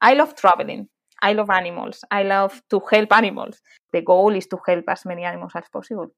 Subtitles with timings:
[0.00, 0.88] I love traveling.
[1.22, 2.04] I love animals.
[2.10, 3.60] I love to help animals.
[3.92, 6.08] The goal is to help as many animals as possible.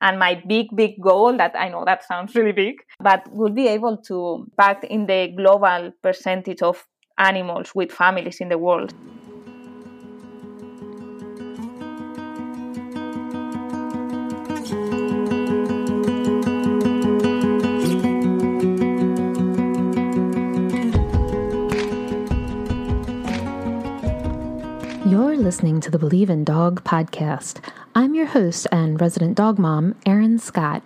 [0.00, 3.68] And my big, big goal that I know that sounds really big, but would be
[3.68, 6.84] able to impact in the global percentage of
[7.18, 8.94] animals with families in the world.
[25.42, 27.60] Listening to the Believe in Dog podcast.
[27.94, 30.82] I'm your host and resident dog mom, Erin Scott.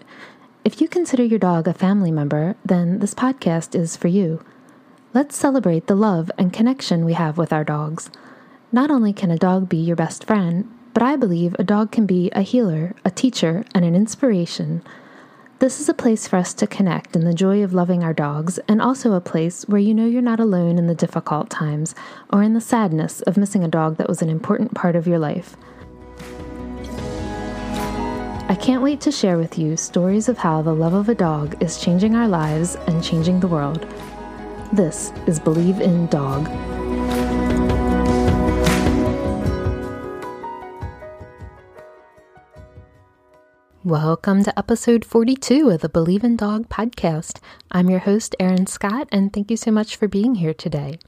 [0.63, 4.45] If you consider your dog a family member, then this podcast is for you.
[5.15, 8.11] Let's celebrate the love and connection we have with our dogs.
[8.71, 12.05] Not only can a dog be your best friend, but I believe a dog can
[12.05, 14.83] be a healer, a teacher, and an inspiration.
[15.63, 18.59] This is a place for us to connect in the joy of loving our dogs,
[18.67, 21.95] and also a place where you know you're not alone in the difficult times
[22.33, 25.21] or in the sadness of missing a dog that was an important part of your
[25.21, 25.57] life.
[28.49, 31.63] I can't wait to share with you stories of how the love of a dog
[31.63, 33.87] is changing our lives and changing the world.
[34.73, 36.49] This is Believe in Dog.
[43.85, 47.41] Welcome to episode 42 of the Believe in Dog podcast.
[47.73, 51.01] I'm your host, Erin Scott, and thank you so much for being here today.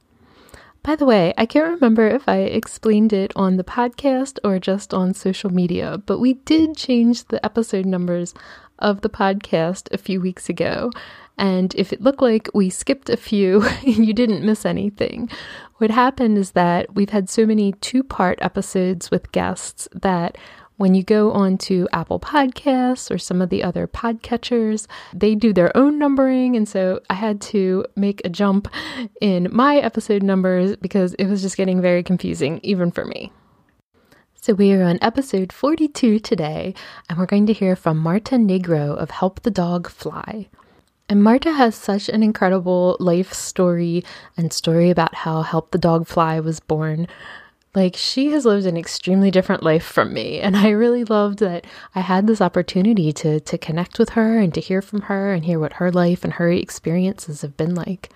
[0.82, 4.92] By the way, I can't remember if I explained it on the podcast or just
[4.92, 8.34] on social media, but we did change the episode numbers
[8.80, 10.90] of the podcast a few weeks ago.
[11.38, 15.30] And if it looked like we skipped a few, you didn't miss anything.
[15.76, 20.36] What happened is that we've had so many two part episodes with guests that
[20.76, 25.52] when you go on to Apple Podcasts or some of the other podcatchers, they do
[25.52, 26.56] their own numbering.
[26.56, 28.68] And so I had to make a jump
[29.20, 33.32] in my episode numbers because it was just getting very confusing, even for me.
[34.34, 36.74] So we are on episode 42 today,
[37.08, 40.48] and we're going to hear from Marta Negro of Help the Dog Fly.
[41.08, 44.04] And Marta has such an incredible life story
[44.36, 47.06] and story about how Help the Dog Fly was born.
[47.74, 50.40] Like, she has lived an extremely different life from me.
[50.40, 54.54] And I really loved that I had this opportunity to, to connect with her and
[54.54, 58.10] to hear from her and hear what her life and her experiences have been like.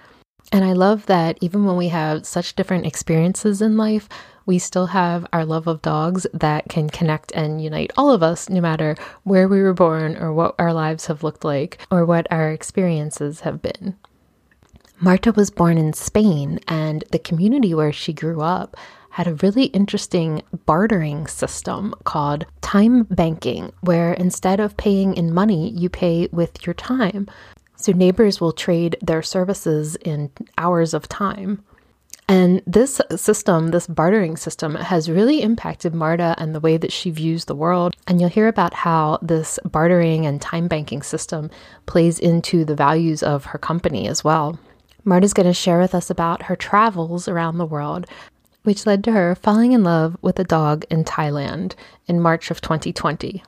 [0.53, 4.09] And I love that even when we have such different experiences in life,
[4.47, 8.49] we still have our love of dogs that can connect and unite all of us,
[8.49, 12.27] no matter where we were born or what our lives have looked like or what
[12.31, 13.97] our experiences have been.
[15.01, 18.77] Marta was born in Spain, and the community where she grew up
[19.19, 25.71] had a really interesting bartering system called time banking, where instead of paying in money,
[25.71, 27.27] you pay with your time.
[27.75, 31.65] So neighbors will trade their services in hours of time.
[32.29, 37.11] And this system, this bartering system, has really impacted Marta and the way that she
[37.11, 37.97] views the world.
[38.07, 41.51] And you'll hear about how this bartering and time banking system
[41.87, 44.61] plays into the values of her company as well.
[45.05, 48.07] Marta's going to share with us about her travels around the world,
[48.69, 51.73] which led to her falling in love with a dog in Thailand
[52.07, 53.43] in March of 2020.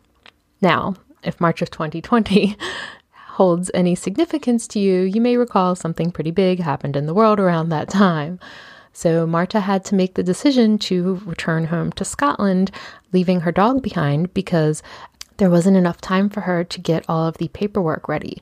[0.62, 2.56] Now, if March of 2020
[3.12, 7.38] holds any significance to you, you may recall something pretty big happened in the world
[7.38, 8.40] around that time.
[8.94, 12.70] So Marta had to make the decision to return home to Scotland,
[13.12, 14.82] leaving her dog behind because
[15.36, 18.38] there wasn't enough time for her to get all of the paperwork ready.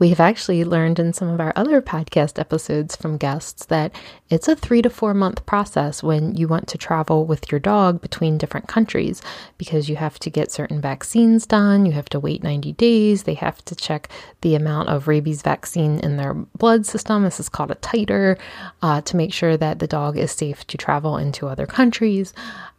[0.00, 3.94] We have actually learned in some of our other podcast episodes from guests that
[4.30, 8.00] it's a three to four month process when you want to travel with your dog
[8.00, 9.20] between different countries
[9.58, 13.34] because you have to get certain vaccines done, you have to wait 90 days, they
[13.34, 14.08] have to check
[14.40, 17.22] the amount of rabies vaccine in their blood system.
[17.24, 18.38] This is called a titer
[18.80, 22.32] uh, to make sure that the dog is safe to travel into other countries.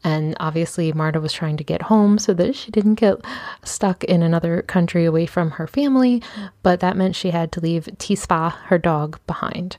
[0.03, 3.17] And obviously, Marta was trying to get home so that she didn't get
[3.63, 6.23] stuck in another country away from her family,
[6.63, 9.77] but that meant she had to leave Tispa, her dog, behind.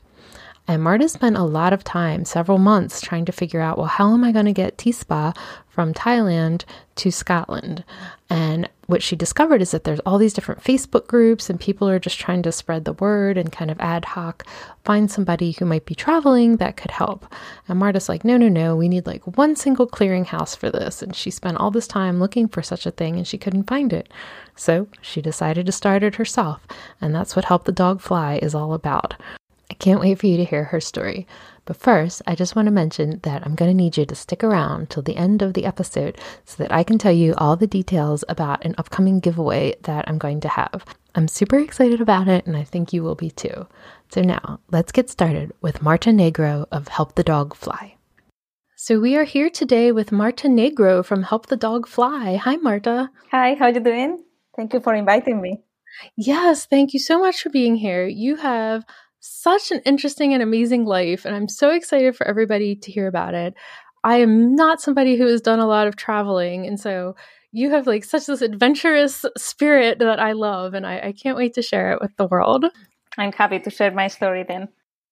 [0.67, 4.13] And Marta spent a lot of time, several months, trying to figure out well, how
[4.13, 5.35] am I going to get Tispa
[5.67, 6.63] from Thailand
[6.95, 7.83] to Scotland?
[8.29, 11.99] And what she discovered is that there's all these different Facebook groups, and people are
[11.99, 14.45] just trying to spread the word and kind of ad hoc
[14.85, 17.25] find somebody who might be traveling that could help.
[17.67, 21.01] And Marta's like, no, no, no, we need like one single clearinghouse for this.
[21.01, 23.93] And she spent all this time looking for such a thing and she couldn't find
[23.93, 24.11] it.
[24.55, 26.67] So she decided to start it herself.
[26.99, 29.15] And that's what Help the Dog Fly is all about.
[29.73, 31.25] I can't wait for you to hear her story.
[31.65, 34.43] But first, I just want to mention that I'm going to need you to stick
[34.43, 37.65] around till the end of the episode so that I can tell you all the
[37.65, 40.85] details about an upcoming giveaway that I'm going to have.
[41.15, 43.65] I'm super excited about it, and I think you will be too.
[44.09, 47.95] So now, let's get started with Marta Negro of Help the Dog Fly.
[48.75, 52.35] So we are here today with Marta Negro from Help the Dog Fly.
[52.35, 53.09] Hi, Marta.
[53.31, 54.23] Hi, how are you doing?
[54.55, 55.63] Thank you for inviting me.
[56.15, 58.05] Yes, thank you so much for being here.
[58.05, 58.83] You have
[59.25, 63.33] such an interesting and amazing life, and I'm so excited for everybody to hear about
[63.33, 63.53] it.
[64.03, 67.15] I am not somebody who has done a lot of traveling, and so
[67.53, 71.53] you have like such this adventurous spirit that I love, and I, I can't wait
[71.53, 72.65] to share it with the world.
[73.17, 74.67] I'm happy to share my story then.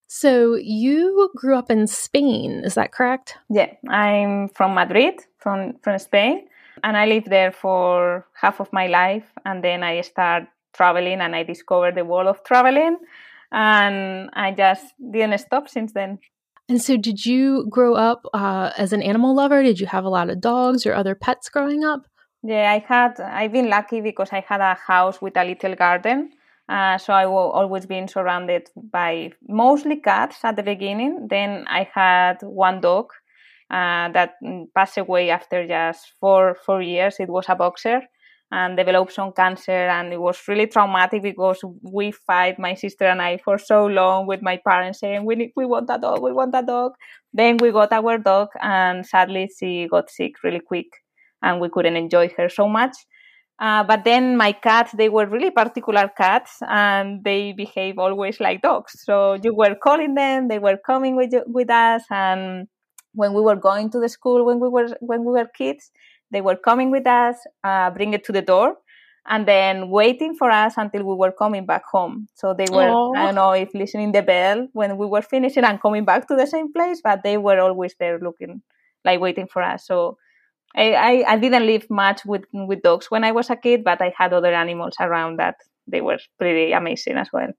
[0.07, 3.37] So you grew up in Spain, is that correct?
[3.49, 6.49] Yeah, I'm from Madrid, from from Spain,
[6.83, 11.33] and I lived there for half of my life, and then I started traveling, and
[11.33, 12.97] I discovered the world of traveling,
[13.51, 16.19] and I just didn't stop since then.
[16.69, 19.61] And so, did you grow up uh, as an animal lover?
[19.63, 22.07] Did you have a lot of dogs or other pets growing up?
[22.43, 23.19] Yeah, I had.
[23.19, 26.31] I've been lucky because I had a house with a little garden
[26.71, 31.27] uh, so I was always been surrounded by mostly cats at the beginning.
[31.29, 33.07] Then I had one dog
[33.69, 34.35] uh, that
[34.73, 37.19] passed away after just four four years.
[37.19, 38.03] It was a boxer
[38.51, 43.21] and developed some cancer, and it was really traumatic because we fight my sister and
[43.21, 46.33] I for so long with my parents saying we need, we want a dog, we
[46.33, 46.93] want a dog.
[47.33, 50.87] Then we got our dog, and sadly she got sick really quick,
[51.41, 52.95] and we couldn't enjoy her so much.
[53.59, 58.59] Uh, but then my cats, they were really particular cats and they behave always like
[58.63, 58.93] dogs.
[59.03, 62.01] So you were calling them, they were coming with, you, with us.
[62.09, 62.67] And
[63.13, 65.91] when we were going to the school, when we were, when we were kids,
[66.31, 68.77] they were coming with us, uh, bring it to the door
[69.27, 72.27] and then waiting for us until we were coming back home.
[72.33, 73.17] So they were, Aww.
[73.17, 76.35] I don't know if listening the bell when we were finishing and coming back to
[76.35, 78.61] the same place, but they were always there looking,
[79.05, 79.85] like waiting for us.
[79.85, 80.17] So
[80.75, 84.01] I, I, I didn't live much with with dogs when I was a kid, but
[84.01, 85.55] I had other animals around that
[85.85, 87.49] they were pretty amazing as well.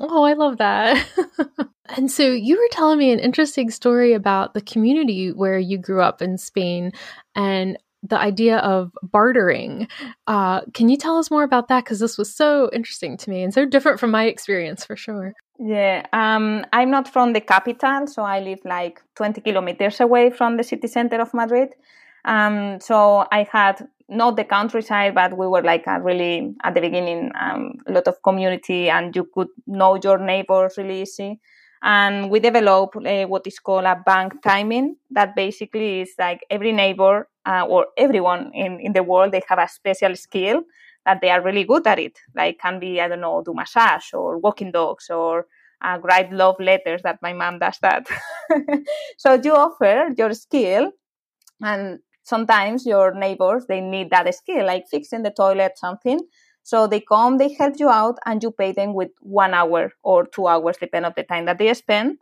[0.00, 1.06] Oh, I love that.
[1.96, 6.00] and so you were telling me an interesting story about the community where you grew
[6.00, 6.92] up in Spain
[7.34, 9.88] and the idea of bartering.
[10.26, 11.84] Uh, can you tell us more about that?
[11.84, 15.34] Because this was so interesting to me and so different from my experience for sure.
[15.58, 20.56] Yeah, um, I'm not from the capital, so I live like 20 kilometers away from
[20.56, 21.70] the city center of Madrid.
[22.24, 27.30] Um, so I had not the countryside, but we were like really at the beginning
[27.40, 31.40] um, a lot of community, and you could know your neighbors really easy.
[31.82, 34.96] And we developed uh, what is called a bank timing.
[35.10, 39.58] That basically is like every neighbor uh, or everyone in, in the world they have
[39.58, 40.62] a special skill
[41.04, 42.18] that they are really good at it.
[42.34, 45.46] Like can be I don't know do massage or walking dogs or
[45.82, 48.06] uh, write love letters that my mom does that.
[49.18, 50.92] so you offer your skill
[51.62, 56.20] and sometimes your neighbors they need that skill like fixing the toilet something
[56.62, 60.26] so they come they help you out and you pay them with one hour or
[60.26, 62.18] two hours depending on the time that they spend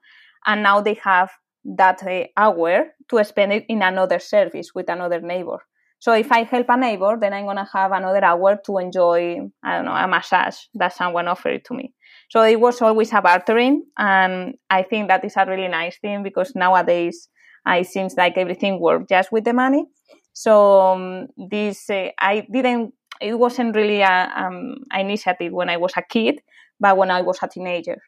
[0.46, 1.30] and now they have
[1.64, 5.58] that uh, hour to spend it in another service with another neighbor
[5.98, 9.76] so if i help a neighbor then i'm to have another hour to enjoy i
[9.76, 11.92] don't know a massage that someone offered to me
[12.28, 16.22] so it was always a bartering and i think that is a really nice thing
[16.22, 17.28] because nowadays
[17.66, 19.86] it seems like everything works just with the money.
[20.32, 25.76] So um, this, uh, I didn't, it wasn't really a, um, an initiative when I
[25.76, 26.40] was a kid,
[26.80, 27.98] but when I was a teenager.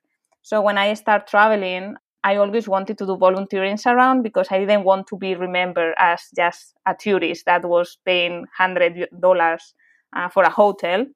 [0.42, 4.84] So when I start traveling, I always wanted to do volunteering around because I didn't
[4.84, 9.74] want to be remembered as just a tourist that was paying hundred dollars
[10.16, 11.06] uh, for a hotel.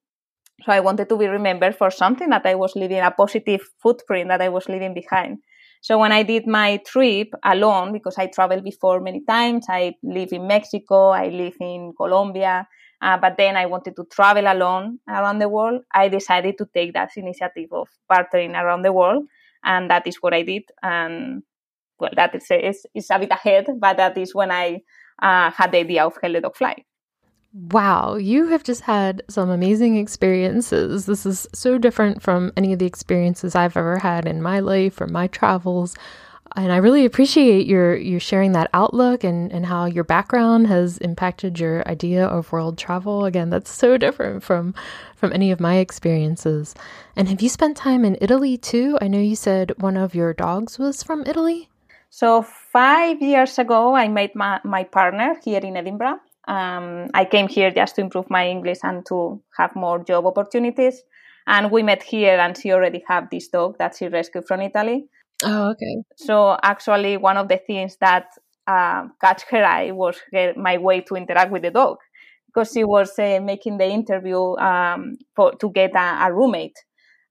[0.65, 4.29] So I wanted to be remembered for something that I was leaving a positive footprint
[4.29, 5.39] that I was leaving behind.
[5.81, 10.33] So when I did my trip alone, because I traveled before many times, I live
[10.33, 12.67] in Mexico, I live in Colombia,
[13.01, 15.83] uh, but then I wanted to travel alone around the world.
[15.93, 19.27] I decided to take that initiative of partnering around the world,
[19.65, 20.65] and that is what I did.
[20.83, 21.43] And
[21.99, 24.81] well, that is, is, is a bit ahead, but that is when I
[25.21, 26.85] uh, had the idea of the Dog Fly.
[27.53, 31.07] Wow, you have just had some amazing experiences.
[31.07, 35.01] This is so different from any of the experiences I've ever had in my life
[35.01, 35.97] or my travels.
[36.57, 40.99] And I really appreciate your you sharing that outlook and, and how your background has
[40.99, 43.25] impacted your idea of world travel.
[43.25, 44.75] Again, that's so different from
[45.17, 46.75] from any of my experiences.
[47.17, 48.99] And have you spent time in Italy too?
[49.01, 51.69] I know you said one of your dogs was from Italy.
[52.11, 57.47] So five years ago I met my, my partner here in Edinburgh um, I came
[57.47, 61.03] here just to improve my English and to have more job opportunities.
[61.47, 65.09] And we met here, and she already had this dog that she rescued from Italy.
[65.45, 66.03] Oh, okay.
[66.17, 68.27] So actually, one of the things that
[68.67, 71.99] uh, catch her eye was her, my way to interact with the dog,
[72.47, 76.77] because she was uh, making the interview um, for, to get a, a, roommate.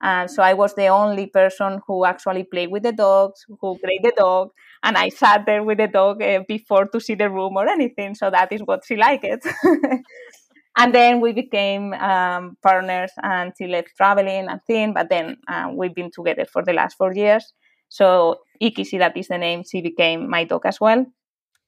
[0.02, 4.02] And so I was the only person who actually played with the dogs, who played
[4.04, 4.50] the dog,
[4.84, 8.16] and I sat there with the dog uh, before to see the room or anything.
[8.16, 9.26] So that is what she liked.
[10.78, 14.94] and then we became um, partners and she left traveling and thing.
[14.94, 17.54] But then uh, we've been together for the last four years.
[17.90, 21.06] So Ikisi, that is the name, she became my dog as well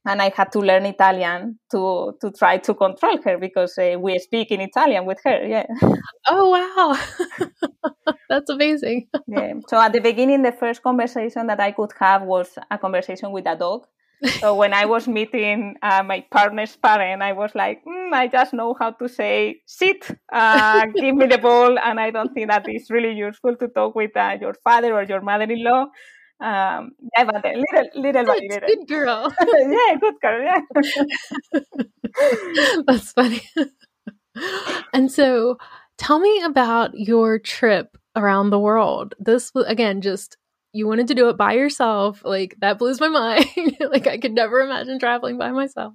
[0.05, 4.17] and I had to learn Italian to to try to control her because uh, we
[4.19, 5.45] speak in Italian with her.
[5.45, 5.65] Yeah.
[6.31, 6.95] Oh wow,
[8.29, 9.07] that's amazing.
[9.27, 9.53] yeah.
[9.67, 13.47] So at the beginning, the first conversation that I could have was a conversation with
[13.47, 13.88] a dog.
[14.39, 18.53] So when I was meeting uh, my partner's parent, I was like, mm, I just
[18.53, 22.67] know how to say sit, uh, give me the ball, and I don't think that
[22.67, 25.85] is really useful to talk with uh, your father or your mother-in-law.
[26.41, 28.67] Um, yeah, but little, little by little.
[28.67, 29.33] Good girl.
[29.41, 30.43] yeah, good girl.
[30.43, 31.61] Yeah.
[32.88, 33.41] That's funny.
[34.93, 35.57] and so,
[35.97, 39.15] tell me about your trip around the world.
[39.19, 40.38] This was again, just
[40.71, 43.77] you wanted to do it by yourself like that blows my mind.
[43.79, 45.93] Like i could never imagine traveling by myself.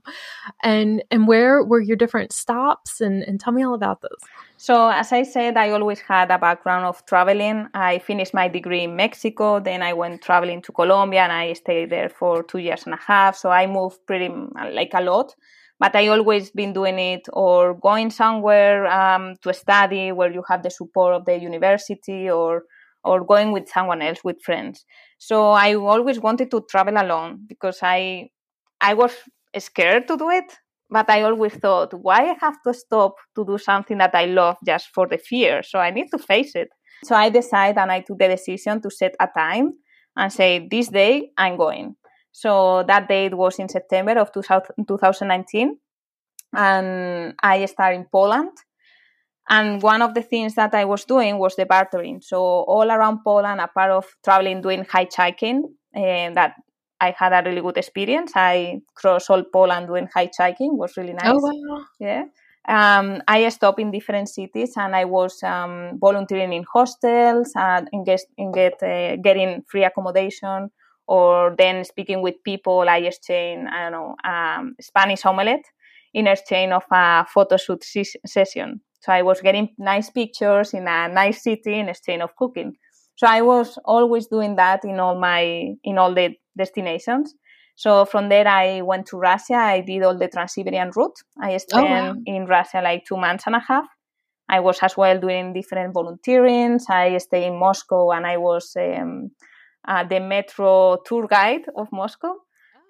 [0.62, 3.00] And and where were your different stops?
[3.00, 4.18] And and tell me all about those.
[4.56, 7.68] So as i said i always had a background of traveling.
[7.74, 11.90] I finished my degree in mexico then i went traveling to colombia and i stayed
[11.90, 13.36] there for two years and a half.
[13.36, 14.28] So i moved pretty
[14.72, 15.34] like a lot.
[15.80, 20.62] But I always been doing it or going somewhere um, to study where you have
[20.62, 22.64] the support of the university or
[23.04, 24.84] or going with someone else with friends.
[25.18, 28.28] So i always wanted to travel alone because i
[28.80, 29.12] i was
[29.58, 30.58] scared to do it
[30.90, 34.56] but i always thought why i have to stop to do something that i love
[34.66, 35.62] just for the fear?
[35.62, 36.68] So i need to face it.
[37.04, 39.72] So i decided and i took the decision to set a time
[40.16, 41.96] and say this day i'm going.
[42.32, 45.78] So that date was in september of 2019
[46.56, 48.50] and i started in poland
[49.48, 52.20] and one of the things that I was doing was the bartering.
[52.22, 55.62] So all around Poland, a part of traveling doing hitchhiking,
[55.94, 56.54] and that
[57.00, 58.32] I had a really good experience.
[58.34, 60.72] I crossed all Poland doing hitchhiking.
[60.72, 61.32] It was really nice.
[61.32, 61.84] Oh wow!
[62.00, 62.24] Yeah.
[62.66, 68.04] Um, I stopped in different cities and I was um, volunteering in hostels and in
[68.04, 70.70] get, in get uh, getting free accommodation
[71.06, 72.88] or then speaking with people.
[72.88, 75.64] I exchanged I don't know um, Spanish omelette
[76.14, 77.84] in exchange of a photo shoot
[78.26, 78.80] session.
[79.04, 82.76] So I was getting nice pictures in a nice city in exchange of cooking.
[83.16, 87.34] So I was always doing that in all my in all the destinations.
[87.76, 89.56] So from there I went to Russia.
[89.56, 91.18] I did all the Trans-Siberian route.
[91.38, 92.14] I spent oh, wow.
[92.24, 93.84] in Russia like two months and a half.
[94.48, 96.80] I was as well doing different volunteering.
[96.88, 99.32] I stayed in Moscow and I was um,
[99.86, 102.36] uh, the metro tour guide of Moscow.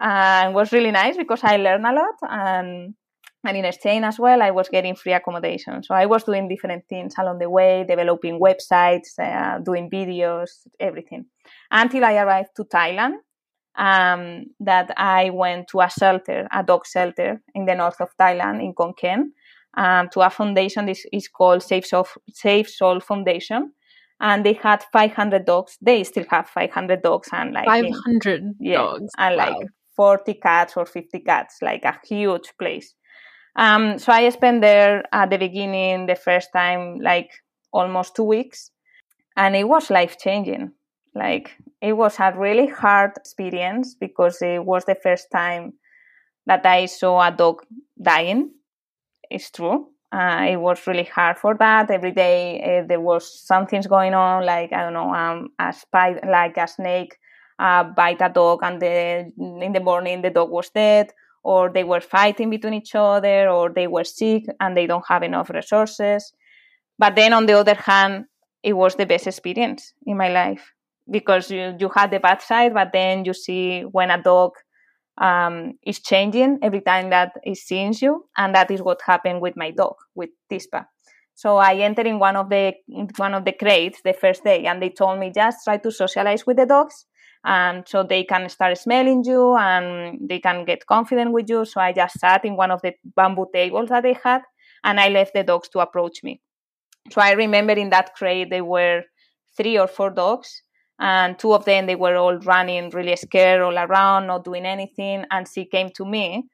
[0.00, 0.06] Oh.
[0.06, 2.94] And was really nice because I learned a lot and
[3.44, 5.82] and in Spain as well, I was getting free accommodation.
[5.82, 11.26] So I was doing different things along the way, developing websites, uh, doing videos, everything.
[11.70, 13.14] Until I arrived to Thailand,
[13.76, 18.62] um, that I went to a shelter, a dog shelter in the north of Thailand,
[18.62, 19.32] in Khon Kaen,
[19.76, 20.86] um, to a foundation.
[20.86, 23.72] This is called Saved Soul, Saved Soul Foundation.
[24.20, 25.76] And they had 500 dogs.
[25.82, 29.12] They still have 500 dogs and like 500 yeah, dogs.
[29.18, 29.50] And wow.
[29.50, 32.94] like 40 cats or 50 cats, like a huge place.
[33.56, 37.30] Um, so I spent there at the beginning, the first time, like
[37.72, 38.70] almost two weeks,
[39.36, 40.72] and it was life changing.
[41.14, 45.74] Like it was a really hard experience because it was the first time
[46.46, 47.62] that I saw a dog
[48.00, 48.50] dying.
[49.30, 49.88] It's true.
[50.12, 51.90] Uh, it was really hard for that.
[51.90, 56.20] Every day uh, there was something's going on, like I don't know, um, a spider,
[56.28, 57.16] like a snake,
[57.58, 61.12] uh, bite a dog, and the, in the morning the dog was dead
[61.44, 65.22] or they were fighting between each other, or they were sick and they don't have
[65.22, 66.32] enough resources.
[66.98, 68.24] But then on the other hand,
[68.62, 70.72] it was the best experience in my life
[71.10, 74.52] because you, you had the bad side, but then you see when a dog
[75.18, 79.54] um, is changing every time that it sees you, and that is what happened with
[79.56, 80.86] my dog, with Tispa.
[81.34, 82.74] So I entered in one of the
[83.16, 86.46] one of the crates the first day, and they told me just try to socialize
[86.46, 87.06] with the dogs
[87.44, 91.64] and so they can start smelling you and they can get confident with you.
[91.64, 94.42] So i just sat in one of the bamboo tables that they had
[94.82, 96.40] and i left the dogs to approach me.
[97.10, 99.02] So i remember in that crate there were
[99.56, 100.62] three or four dogs
[100.98, 105.24] and two of them they were all running really scared all around not doing anything
[105.30, 106.44] and she came to me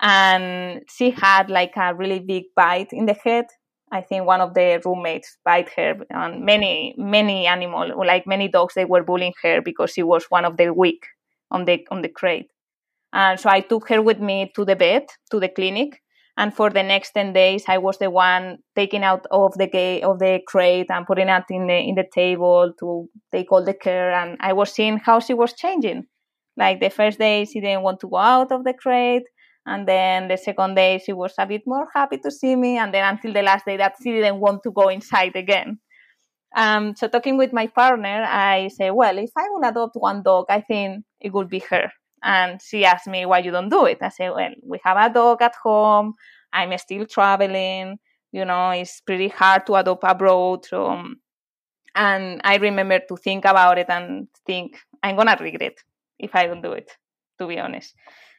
[0.00, 3.46] and she had like a really big bite in the head
[3.94, 8.74] I think one of the roommates bite her, and many many animal like many dogs
[8.74, 11.06] they were bullying her because she was one of the weak
[11.50, 12.50] on the on the crate.
[13.12, 16.02] And so I took her with me to the vet, to the clinic,
[16.36, 20.02] and for the next 10 days i was the one taking out of the gate
[20.02, 23.74] of the crate and putting it in the in the table to take all the
[23.74, 26.04] care and i was seeing how she was changing
[26.56, 29.24] like the first day she didn't want to go out of the crate
[29.66, 32.92] and then the second day she was a bit more happy to see me and
[32.92, 35.78] then until the last day that she didn't want to go inside again
[36.56, 40.46] um, so talking with my partner i say well if i will adopt one dog
[40.48, 41.90] i think it would be her
[42.24, 43.98] and she asked me why you don't do it.
[44.00, 46.14] I said, well, we have a dog at home.
[46.52, 47.98] I'm still traveling.
[48.32, 50.64] You know, it's pretty hard to adopt abroad.
[50.64, 51.04] So,
[51.94, 55.76] and I remember to think about it and think I'm gonna regret
[56.18, 56.90] if I don't do it.
[57.38, 57.94] To be honest,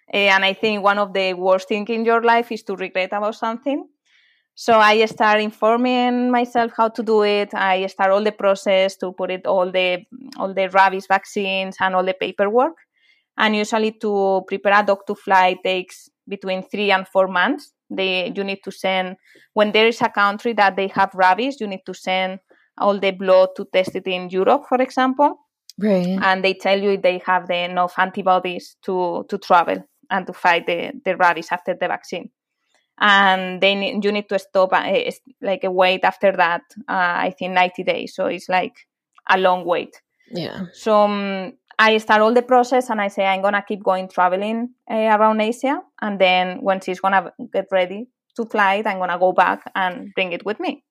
[0.10, 3.36] and I think one of the worst things in your life is to regret about
[3.36, 3.88] something.
[4.58, 7.54] So I start informing myself how to do it.
[7.54, 10.06] I start all the process to put it all the
[10.38, 12.78] all the rabies vaccines and all the paperwork.
[13.38, 17.74] And usually to prepare a dog to fly takes between three and four months.
[17.90, 19.18] They you need to send
[19.54, 22.40] when there is a country that they have rabies you need to send
[22.78, 25.38] all the blood to test it in europe for example.
[25.78, 26.18] Right.
[26.22, 30.34] And they tell you if they have the enough antibodies to to travel and to
[30.34, 32.30] fight the, the rabies after the vaccine.
[32.98, 37.54] And then you need to stop uh, like a wait after that uh, i think
[37.54, 38.16] 90 days.
[38.16, 38.76] So it's like
[39.30, 40.02] a long wait.
[40.32, 40.66] Yeah.
[40.74, 44.70] So um, I start all the process and I say I'm gonna keep going traveling
[44.90, 49.34] uh, around Asia, and then when she's gonna get ready to fly, I'm gonna go
[49.34, 50.84] back and bring it with me.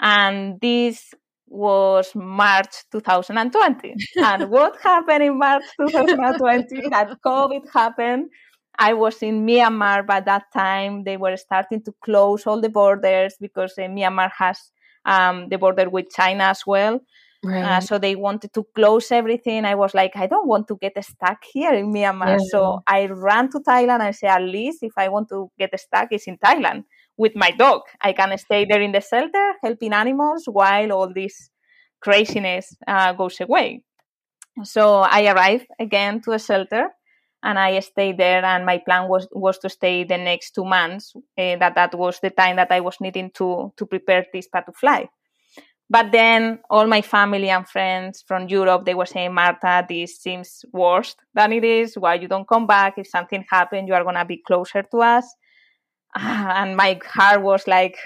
[0.00, 1.14] And this
[1.46, 3.94] was March 2020.
[4.16, 6.88] and what happened in March 2020?
[6.88, 8.30] that COVID happened.
[8.78, 11.04] I was in Myanmar by that time.
[11.04, 14.58] They were starting to close all the borders because uh, Myanmar has
[15.04, 17.00] um, the border with China as well.
[17.44, 17.64] Uh, right.
[17.64, 19.64] Uh, so they wanted to close everything.
[19.64, 22.38] I was like, I don't want to get stuck here in Myanmar.
[22.38, 22.46] Yeah.
[22.48, 26.08] So I ran to Thailand and said, at least if I want to get stuck,
[26.10, 26.84] it's in Thailand
[27.16, 27.82] with my dog.
[28.00, 31.50] I can stay there in the shelter helping animals while all this
[32.00, 33.82] craziness uh, goes away.
[34.62, 36.90] So I arrived again to a shelter
[37.42, 38.44] and I stayed there.
[38.44, 41.12] And my plan was was to stay the next two months.
[41.38, 44.66] Uh, that that was the time that I was needing to to prepare this part
[44.66, 45.08] to fly.
[45.90, 50.64] But then all my family and friends from Europe, they were saying, Marta, this seems
[50.72, 51.94] worse than it is.
[51.98, 52.94] Why you don't come back?
[52.96, 55.26] If something happened, you are going to be closer to us.
[56.16, 57.98] And my heart was like,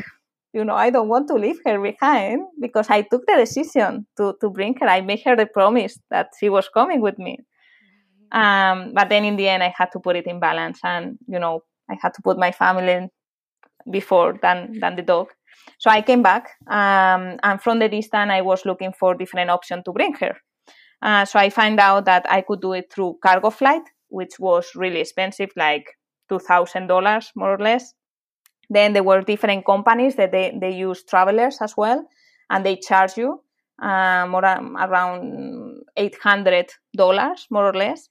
[0.53, 4.35] you know, I don't want to leave her behind because I took the decision to,
[4.41, 4.89] to bring her.
[4.89, 7.39] I made her the promise that she was coming with me.
[8.33, 11.39] Um, but then in the end, I had to put it in balance and, you
[11.39, 13.09] know, I had to put my family
[13.91, 15.29] before than, than the dog.
[15.79, 19.83] So I came back, um, and from the distance, I was looking for different options
[19.85, 20.37] to bring her.
[21.03, 24.71] Uh, so I found out that I could do it through cargo flight, which was
[24.75, 25.85] really expensive, like
[26.29, 27.93] two thousand dollars more or less.
[28.71, 32.07] Then there were different companies that they, they use travelers as well,
[32.51, 33.43] and they charge you
[33.83, 38.09] uh, more around eight hundred dollars more or less.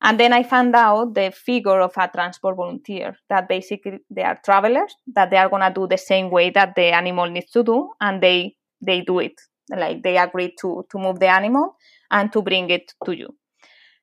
[0.00, 4.38] And then I found out the figure of a transport volunteer that basically they are
[4.44, 7.90] travelers that they are gonna do the same way that the animal needs to do,
[8.00, 9.34] and they they do it
[9.70, 11.76] like they agree to to move the animal
[12.10, 13.34] and to bring it to you.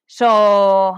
[0.08, 0.98] So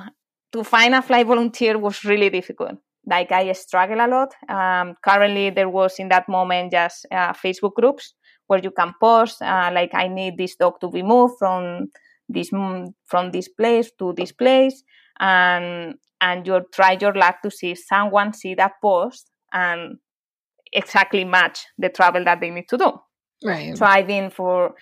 [0.51, 2.79] to find a flight volunteer was really difficult.
[3.09, 4.33] Like I struggle a lot.
[4.49, 8.13] Um, currently, there was in that moment just uh, Facebook groups
[8.47, 11.87] where you can post uh, like I need this dog to be moved from
[12.27, 14.83] this from this place to this place
[15.19, 19.97] and and you try your luck to see someone see that post and
[20.73, 22.91] exactly match the travel that they need to do.
[23.43, 23.77] Right.
[23.77, 24.73] So i've been for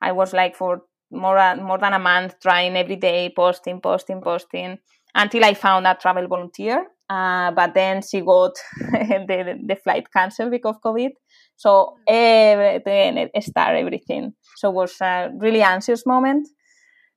[0.00, 4.78] i was like for more more than a month trying every day posting posting posting
[5.14, 10.50] until i found a travel volunteer uh, but then she got the, the flight canceled
[10.50, 11.10] because of covid
[11.56, 16.46] so everything start everything so it was a really anxious moment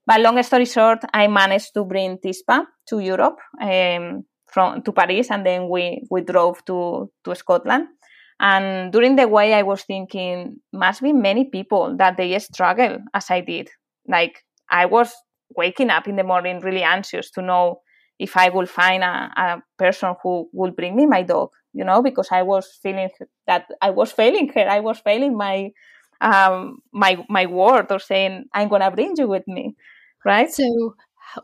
[0.08, 5.30] but long story short, I managed to bring Tispa to Europe um, from to Paris,
[5.30, 7.90] and then we we drove to to Scotland.
[8.40, 13.30] And during the way, I was thinking, must be many people that they struggle as
[13.30, 13.70] I did.
[14.08, 15.12] Like I was
[15.58, 17.82] waking up in the morning really anxious to know
[18.20, 22.02] if I will find a, a person who will bring me my dog, you know,
[22.02, 23.10] because I was feeling
[23.46, 24.68] that I was failing her.
[24.68, 25.72] I was failing my
[26.22, 29.76] um, my my word or saying I'm gonna bring you with me
[30.28, 30.52] right?
[30.52, 30.96] So,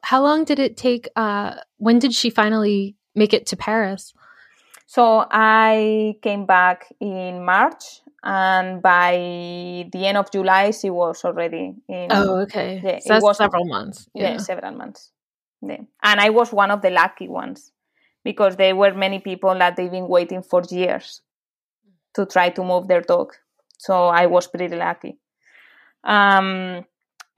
[0.03, 1.07] how long did it take?
[1.15, 4.13] Uh, when did she finally make it to Paris?
[4.85, 9.15] So, I came back in March, and by
[9.91, 12.11] the end of July, she was already in.
[12.11, 12.81] Oh, okay.
[12.83, 14.07] Yeah, so it was several months.
[14.13, 15.11] Yeah, yeah several months.
[15.65, 15.81] Yeah.
[16.01, 17.71] And I was one of the lucky ones
[18.23, 21.21] because there were many people that they've been waiting for years
[22.15, 23.33] to try to move their dog.
[23.77, 25.17] So I was pretty lucky.
[26.03, 26.85] Um,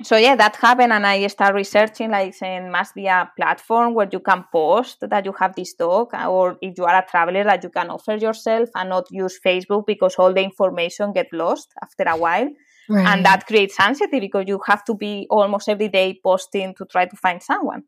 [0.03, 2.11] so yeah, that happened, and I started researching.
[2.11, 6.09] Like saying, must be a platform where you can post that you have this dog,
[6.13, 9.85] or if you are a traveler, that you can offer yourself and not use Facebook
[9.85, 12.49] because all the information get lost after a while,
[12.89, 13.07] right.
[13.07, 17.05] and that creates anxiety because you have to be almost every day posting to try
[17.05, 17.83] to find someone.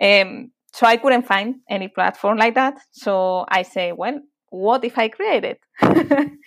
[0.00, 2.78] Um, so I couldn't find any platform like that.
[2.90, 5.60] So I say, well, what if I create it?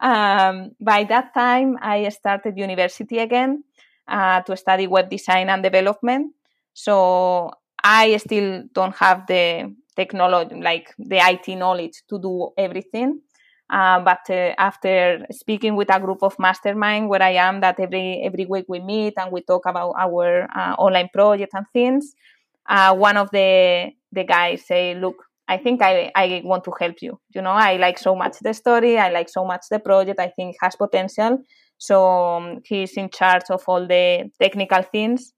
[0.00, 3.64] um, by that time, I started university again
[4.08, 6.32] uh, to study web design and development.
[6.74, 13.20] So I still don't have the technology, like the IT knowledge to do everything.
[13.68, 18.22] Uh, but uh, after speaking with a group of mastermind where I am, that every
[18.24, 22.14] every week we meet and we talk about our uh, online project and things,
[22.68, 25.16] uh, one of the the guys say, "Look,
[25.48, 27.18] I think I I want to help you.
[27.34, 30.20] You know, I like so much the story, I like so much the project.
[30.20, 31.38] I think it has potential.
[31.78, 35.32] So um, he's in charge of all the technical things,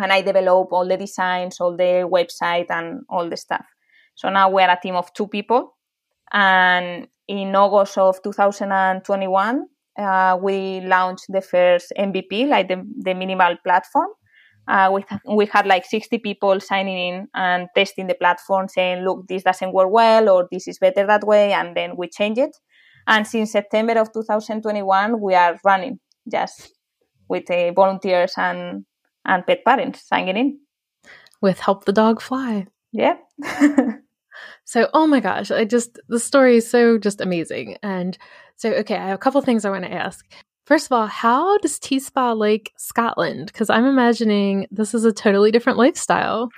[0.00, 3.64] and I develop all the designs, all the website, and all the stuff.
[4.14, 5.76] So now we're a team of two people,
[6.32, 9.66] and in August of 2021,
[9.98, 14.08] uh, we launched the first MVP, like the, the minimal platform.
[14.70, 15.04] Uh, we,
[15.34, 19.72] we had like 60 people signing in and testing the platform, saying, look, this doesn't
[19.72, 22.56] work well, or this is better that way, and then we change it.
[23.08, 25.98] And since September of 2021, we are running
[26.30, 26.72] just
[27.28, 28.84] with uh, volunteers and,
[29.24, 30.60] and pet parents signing in.
[31.42, 32.68] With Help the Dog Fly.
[32.92, 33.16] Yeah.
[34.64, 37.76] so, oh my gosh, I just, the story is so just amazing.
[37.82, 38.16] And
[38.54, 40.24] so, okay, I have a couple things I want to ask.
[40.70, 43.46] First of all, how does Tispa like Scotland?
[43.46, 46.48] Because I'm imagining this is a totally different lifestyle.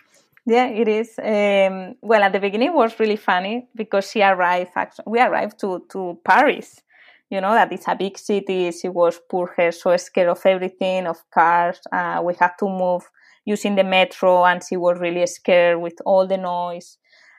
[0.45, 1.19] Yeah, it is.
[1.19, 4.73] Um, well, at the beginning, it was really funny because she arrived.
[4.77, 6.83] Actually, we arrived to to Paris.
[7.31, 8.71] You know that it's a big city.
[8.73, 11.81] She was poor her, so scared of everything, of cars.
[11.91, 13.09] Uh, we had to move
[13.47, 16.99] using the metro, and she was really scared with all the noise.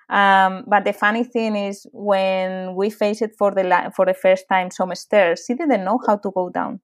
[0.10, 4.46] Um, but the funny thing is, when we faced it for the for the first
[4.50, 6.82] time, some stairs, she didn't know how to go down.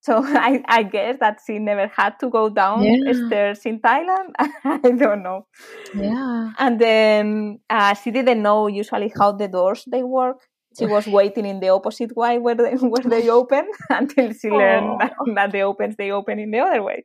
[0.00, 3.12] So I, I guess that she never had to go down yeah.
[3.26, 4.32] stairs in Thailand.
[4.38, 5.46] I don't know.
[5.94, 6.52] Yeah.
[6.58, 10.46] And then uh, she didn't know usually how the doors they work.
[10.78, 15.00] She was waiting in the opposite way where they, where they open until she learned
[15.00, 17.04] that, that the opens they open in the other way.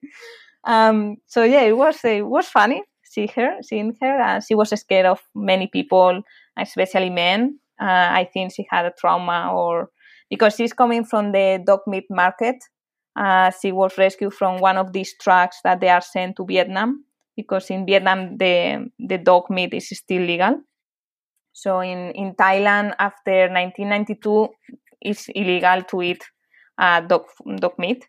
[0.65, 4.21] Um, so yeah, it was it was funny see her seeing her.
[4.21, 6.21] Uh, she was scared of many people,
[6.57, 7.59] especially men.
[7.81, 9.89] Uh, I think she had a trauma or
[10.29, 12.57] because she's coming from the dog meat market
[13.15, 17.05] uh, she was rescued from one of these trucks that they are sent to Vietnam
[17.35, 20.61] because in Vietnam the the dog meat is still legal.
[21.53, 24.49] So in in Thailand after 1992
[25.01, 26.23] it's illegal to eat
[26.77, 27.25] uh, dog
[27.59, 28.07] dog meat.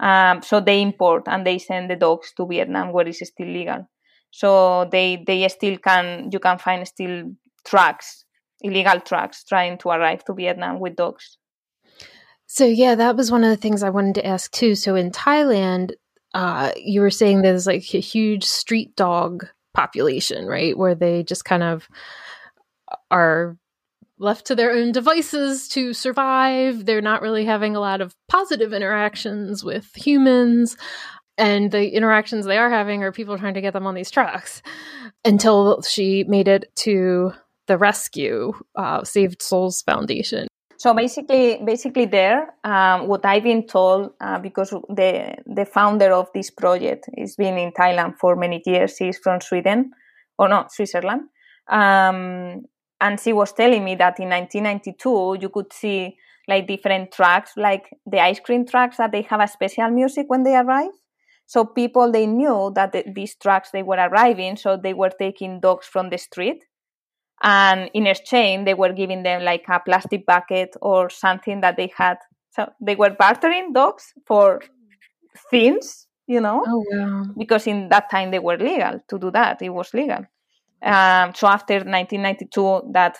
[0.00, 3.88] Um, so they import and they send the dogs to Vietnam where it's still legal.
[4.34, 7.30] So they they still can you can find still
[7.64, 8.24] trucks
[8.60, 11.38] illegal trucks trying to arrive to Vietnam with dogs.
[12.46, 14.74] So yeah, that was one of the things I wanted to ask too.
[14.74, 15.92] So in Thailand,
[16.34, 20.76] uh, you were saying there's like a huge street dog population, right?
[20.76, 21.88] Where they just kind of
[23.12, 23.56] are
[24.18, 26.86] left to their own devices to survive.
[26.86, 30.76] They're not really having a lot of positive interactions with humans.
[31.36, 34.62] And the interactions they are having are people trying to get them on these trucks
[35.24, 37.32] until she made it to
[37.66, 40.46] the rescue, uh, Saved Souls Foundation.
[40.76, 46.28] So basically, basically there, um, what I've been told, uh, because the the founder of
[46.34, 48.96] this project has been in Thailand for many years.
[48.98, 49.92] She's from Sweden,
[50.38, 51.22] or no, Switzerland,
[51.68, 52.64] um,
[53.00, 56.16] and she was telling me that in 1992 you could see
[56.48, 60.42] like different trucks, like the ice cream trucks that they have a special music when
[60.42, 60.90] they arrive.
[61.46, 65.60] So people they knew that the, these trucks they were arriving, so they were taking
[65.60, 66.64] dogs from the street.
[67.42, 71.92] And in exchange they were giving them like a plastic bucket or something that they
[71.96, 72.18] had.
[72.52, 74.60] So they were bartering dogs for
[75.50, 76.64] things you know?
[76.66, 77.24] Oh, wow.
[77.36, 79.60] because in that time they were legal to do that.
[79.60, 80.24] It was legal.
[80.82, 83.18] Um, so after 1992 that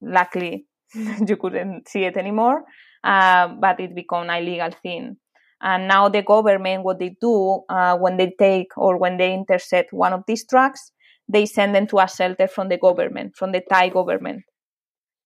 [0.00, 2.64] luckily you couldn't see it anymore
[3.04, 5.16] uh, but it became a legal thing
[5.62, 9.92] and now the government what they do uh, when they take or when they intercept
[9.92, 10.92] one of these trucks
[11.28, 14.42] they send them to a shelter from the government, from the Thai government.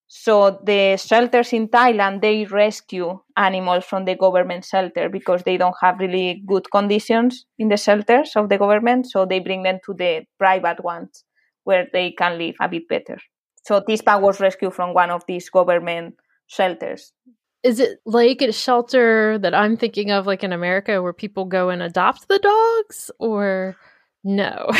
[0.08, 5.74] So the shelters in Thailand they rescue animals from the government shelter because they don't
[5.82, 9.06] have really good conditions in the shelters of the government.
[9.10, 11.24] So they bring them to the private ones
[11.64, 13.18] where they can live a bit better.
[13.64, 16.14] So Tispa was rescued from one of these government
[16.46, 17.12] shelters.
[17.66, 21.68] Is it like a shelter that I'm thinking of, like in America, where people go
[21.68, 23.74] and adopt the dogs, or
[24.22, 24.70] no?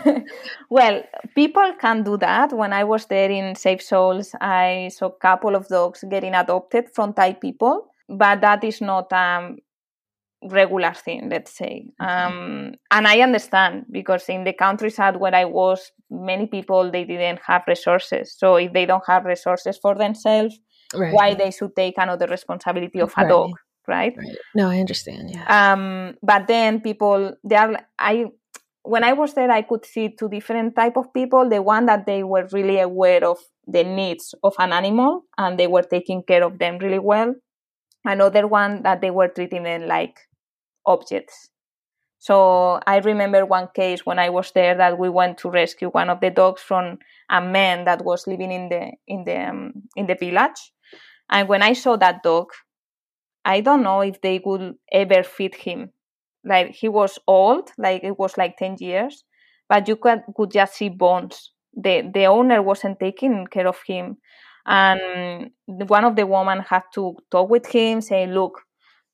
[0.70, 1.02] well,
[1.34, 2.52] people can do that.
[2.52, 6.90] When I was there in Saved Souls, I saw a couple of dogs getting adopted
[6.94, 9.56] from Thai people, but that is not um,
[10.50, 11.86] regular thing, let's say.
[11.98, 17.40] Um, and I understand because in the countryside where I was, many people they didn't
[17.46, 18.34] have resources.
[18.36, 20.58] So if they don't have resources for themselves,
[20.94, 21.12] right.
[21.12, 23.28] why they should take another responsibility of a right.
[23.28, 23.50] dog,
[23.86, 24.14] right?
[24.16, 24.36] right?
[24.54, 25.30] No, I understand.
[25.30, 25.72] Yeah.
[25.72, 27.76] Um, but then people, they are.
[27.98, 28.26] I
[28.84, 31.48] when I was there, I could see two different type of people.
[31.48, 35.68] The one that they were really aware of the needs of an animal and they
[35.68, 37.34] were taking care of them really well.
[38.04, 40.18] Another one that they were treating them like
[40.84, 41.50] objects.
[42.18, 46.10] So I remember one case when I was there that we went to rescue one
[46.10, 46.98] of the dogs from
[47.30, 50.72] a man that was living in the in the um, in the village.
[51.30, 52.48] And when I saw that dog,
[53.44, 55.90] I don't know if they would ever feed him.
[56.44, 59.24] Like he was old, like it was like ten years,
[59.68, 61.52] but you could could just see bones.
[61.74, 64.18] The the owner wasn't taking care of him,
[64.66, 68.60] and one of the women had to talk with him, say, "Look,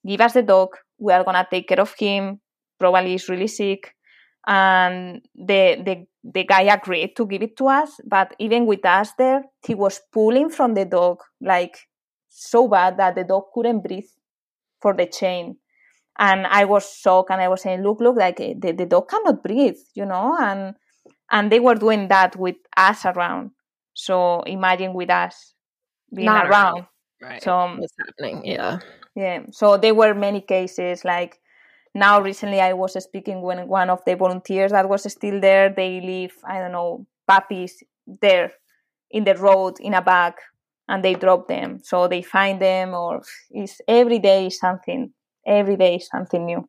[0.06, 2.40] give us the dog we are gonna take care of him.
[2.78, 3.94] Probably he's really sick.
[4.46, 9.12] And the the the guy agreed to give it to us, but even with us
[9.18, 11.76] there, he was pulling from the dog like
[12.28, 14.08] so bad that the dog couldn't breathe
[14.80, 15.56] for the chain.
[16.18, 19.08] And I was shocked and I was saying, look, look, like eh, the, the dog
[19.08, 20.74] cannot breathe, you know, and
[21.30, 23.50] and they were doing that with us around.
[23.94, 25.54] So imagine with us
[26.14, 26.74] being Not around.
[26.74, 26.86] around.
[27.22, 27.42] Right.
[27.42, 28.44] So what's happening?
[28.44, 28.78] Yeah.
[29.14, 29.42] Yeah.
[29.50, 31.38] So there were many cases like
[31.94, 36.00] now recently I was speaking when one of the volunteers that was still there, they
[36.00, 38.52] leave, I don't know, puppies there
[39.10, 40.34] in the road in a bag
[40.88, 41.81] and they drop them.
[41.83, 45.12] So they find them or it's every day something.
[45.46, 46.68] Every day something new.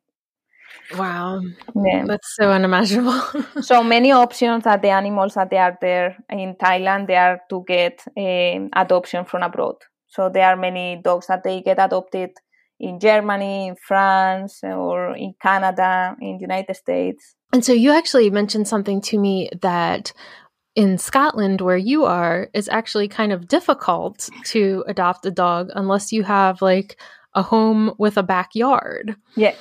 [0.96, 1.40] Wow.
[1.74, 2.04] Yeah.
[2.06, 3.20] That's so unimaginable.
[3.60, 7.64] so many options that the animals that they are there in Thailand, they are to
[7.66, 9.76] get um, adoption from abroad.
[10.06, 12.30] So there are many dogs that they get adopted
[12.80, 17.36] in Germany, in France, or in Canada, in the United States.
[17.52, 20.12] And so you actually mentioned something to me that
[20.80, 26.10] in Scotland, where you are, it's actually kind of difficult to adopt a dog unless
[26.10, 26.98] you have like
[27.34, 29.14] a home with a backyard.
[29.36, 29.54] Yeah.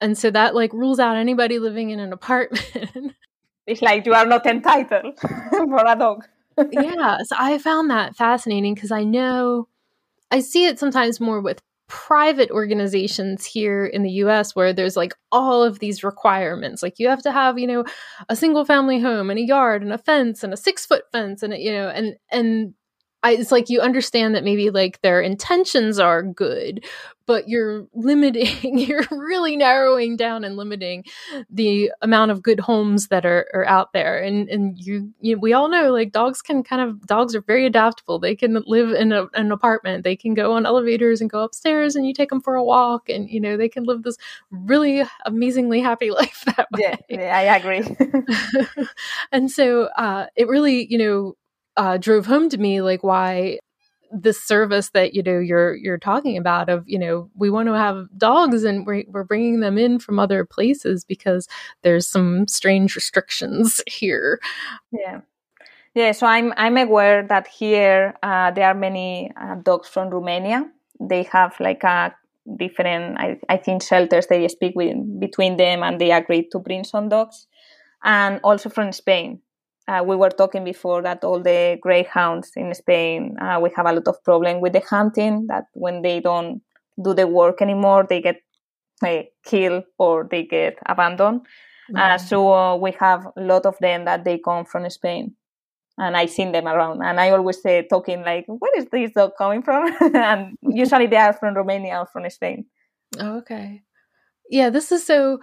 [0.00, 3.12] And so that like rules out anybody living in an apartment.
[3.66, 6.24] it's like you are not entitled for a dog.
[6.70, 7.18] yeah.
[7.22, 9.68] So I found that fascinating because I know
[10.30, 11.60] I see it sometimes more with
[11.92, 16.82] private organizations here in the US where there's like all of these requirements.
[16.82, 17.84] Like you have to have, you know,
[18.30, 21.42] a single family home and a yard and a fence and a six foot fence
[21.42, 22.72] and, you know, and, and
[23.22, 26.84] I, it's like you understand that maybe like their intentions are good,
[27.26, 31.04] but you're limiting, you're really narrowing down and limiting
[31.48, 34.18] the amount of good homes that are, are out there.
[34.22, 37.64] And and you, you, we all know like dogs can kind of dogs are very
[37.66, 38.18] adaptable.
[38.18, 40.04] They can live in a, an apartment.
[40.04, 43.08] They can go on elevators and go upstairs, and you take them for a walk,
[43.08, 44.16] and you know they can live this
[44.50, 46.96] really amazingly happy life that way.
[47.08, 47.96] Yeah, yeah I agree.
[49.32, 51.36] and so uh, it really, you know
[51.76, 53.58] uh, drove home to me like why
[54.12, 57.72] this service that you know you're you're talking about of you know we want to
[57.72, 61.48] have dogs and we're, we're bringing them in from other places because
[61.82, 64.38] there's some strange restrictions here.
[64.92, 65.22] Yeah.
[65.94, 70.70] Yeah so i'm i'm aware that here uh, there are many uh, dogs from romania.
[71.00, 72.14] They have like a
[72.56, 74.26] different I, I think shelters.
[74.26, 77.46] They speak with between them and they agreed to bring some dogs.
[78.04, 79.40] And also from spain
[79.88, 83.92] uh, we were talking before that all the greyhounds in Spain, uh, we have a
[83.92, 85.46] lot of problem with the hunting.
[85.48, 86.62] That when they don't
[87.02, 88.40] do the work anymore, they get
[89.04, 91.42] uh, killed or they get abandoned.
[91.92, 92.24] Mm-hmm.
[92.26, 95.34] so uh, we have a lot of them that they come from Spain,
[95.98, 97.02] and I seen them around.
[97.02, 101.16] And I always say talking like, "Where is this dog coming from?" and usually they
[101.16, 102.66] are from Romania or from Spain.
[103.18, 103.82] Oh, okay,
[104.48, 105.40] yeah, this is so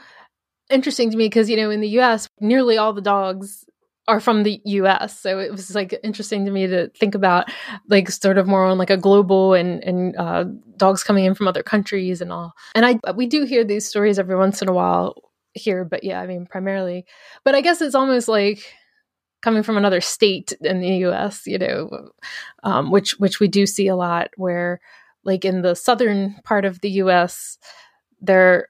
[0.70, 2.30] interesting to me because you know in the U.S.
[2.40, 3.66] nearly all the dogs
[4.10, 5.20] are from the US.
[5.20, 7.50] So it was like interesting to me to think about
[7.88, 10.46] like sort of more on like a global and and uh,
[10.78, 12.54] dogs coming in from other countries and all.
[12.74, 15.16] And I we do hear these stories every once in a while
[15.54, 17.06] here, but yeah, I mean primarily.
[17.46, 18.60] But I guess it's almost like
[19.44, 22.10] coming from another state in the US, you know,
[22.64, 24.82] um, which which we do see a lot where
[25.24, 27.60] like in the southern part of the US
[28.22, 28.70] there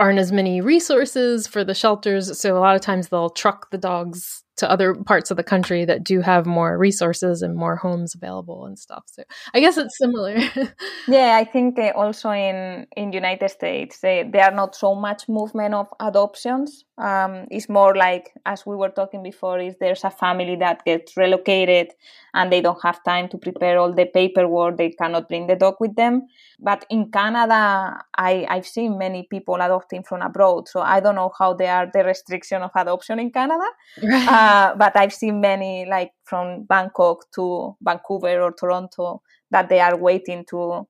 [0.00, 3.78] aren't as many resources for the shelters so a lot of times they'll truck the
[3.78, 8.14] dogs to other parts of the country that do have more resources and more homes
[8.14, 9.04] available and stuff.
[9.06, 10.36] So I guess it's similar.
[11.08, 15.88] yeah, I think also in in United States they, are not so much movement of
[16.00, 16.84] adoptions.
[16.96, 21.16] Um, it's more like as we were talking before, if there's a family that gets
[21.16, 21.88] relocated
[22.34, 25.74] and they don't have time to prepare all the paperwork, they cannot bring the dog
[25.80, 26.28] with them.
[26.60, 31.32] But in Canada, I, I've seen many people adopting from abroad, so I don't know
[31.36, 33.66] how they are the restriction of adoption in Canada.
[34.00, 34.28] Right.
[34.28, 39.96] Uh, but I've seen many like from Bangkok to Vancouver or Toronto that they are
[39.96, 40.86] waiting to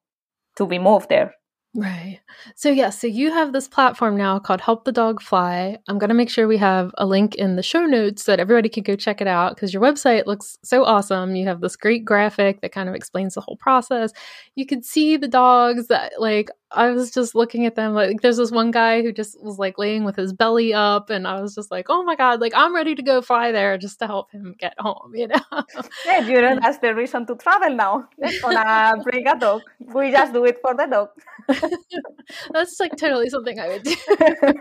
[0.57, 1.35] to be moved there.
[1.77, 2.21] Right.
[2.55, 5.77] So, yeah, so you have this platform now called Help the Dog Fly.
[5.89, 8.39] I'm going to make sure we have a link in the show notes so that
[8.39, 11.35] everybody can go check it out because your website looks so awesome.
[11.35, 14.13] You have this great graphic that kind of explains the whole process.
[14.55, 17.95] You can see the dogs that, like, I was just looking at them.
[17.95, 21.27] Like, there's this one guy who just was like laying with his belly up, and
[21.27, 23.99] I was just like, oh my God, like, I'm ready to go fly there just
[24.01, 25.41] to help him get home, you know?
[26.07, 28.09] yeah, you know, that's the reason to travel now.
[28.19, 29.63] Let's gonna bring a dog.
[29.79, 31.09] We just do it for the dog.
[32.53, 33.95] that's like totally something I would do.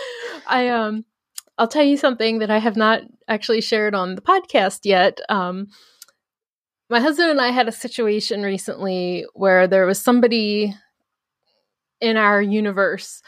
[0.46, 1.04] I, um,
[1.58, 5.20] I'll tell you something that I have not actually shared on the podcast yet.
[5.28, 5.68] Um,
[6.88, 10.74] my husband and I had a situation recently where there was somebody
[12.00, 13.22] in our universe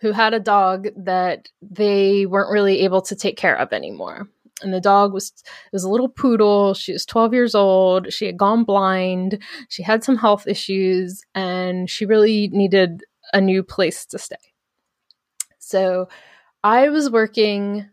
[0.00, 4.28] who had a dog that they weren't really able to take care of anymore.
[4.62, 5.32] And the dog was
[5.72, 6.74] was a little poodle.
[6.74, 8.12] She was 12 years old.
[8.12, 9.42] She had gone blind.
[9.68, 14.36] She had some health issues and she really needed a new place to stay.
[15.58, 16.08] So
[16.64, 17.88] I was working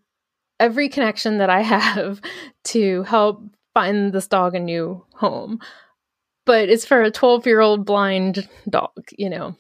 [0.60, 2.22] every connection that I have
[2.66, 5.60] to help find this dog a new home.
[6.46, 9.56] But it's for a 12 year old blind dog, you know.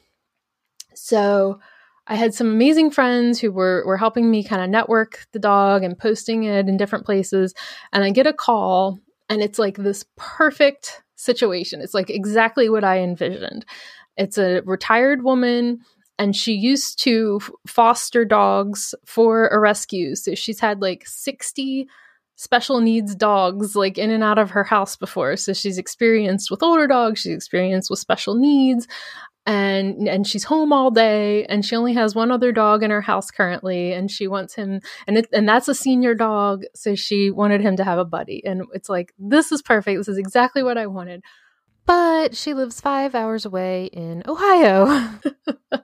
[0.94, 1.60] So
[2.08, 5.84] I had some amazing friends who were were helping me kind of network the dog
[5.84, 7.54] and posting it in different places.
[7.92, 11.82] And I get a call and it's like this perfect situation.
[11.82, 13.66] It's like exactly what I envisioned.
[14.16, 15.82] It's a retired woman
[16.18, 20.16] and she used to foster dogs for a rescue.
[20.16, 21.88] So she's had like 60
[22.36, 25.36] special needs dogs like in and out of her house before.
[25.36, 28.88] So she's experienced with older dogs, she's experienced with special needs
[29.48, 33.02] and and she's home all day and she only has one other dog in her
[33.02, 37.32] house currently and she wants him and it, and that's a senior dog so she
[37.32, 40.62] wanted him to have a buddy and it's like this is perfect this is exactly
[40.62, 41.24] what i wanted.
[41.86, 45.14] But she lives 5 hours away in ohio.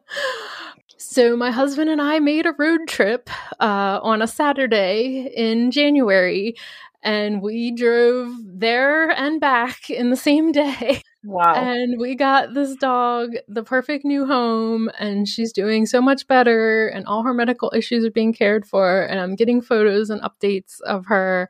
[0.97, 6.55] So my husband and i made a road trip uh, on a saturday in january
[7.03, 11.53] and we drove there and back in the same day Wow.
[11.55, 16.87] And we got this dog the perfect new home, and she's doing so much better,
[16.89, 19.03] and all her medical issues are being cared for.
[19.03, 21.49] And I'm getting photos and updates of her.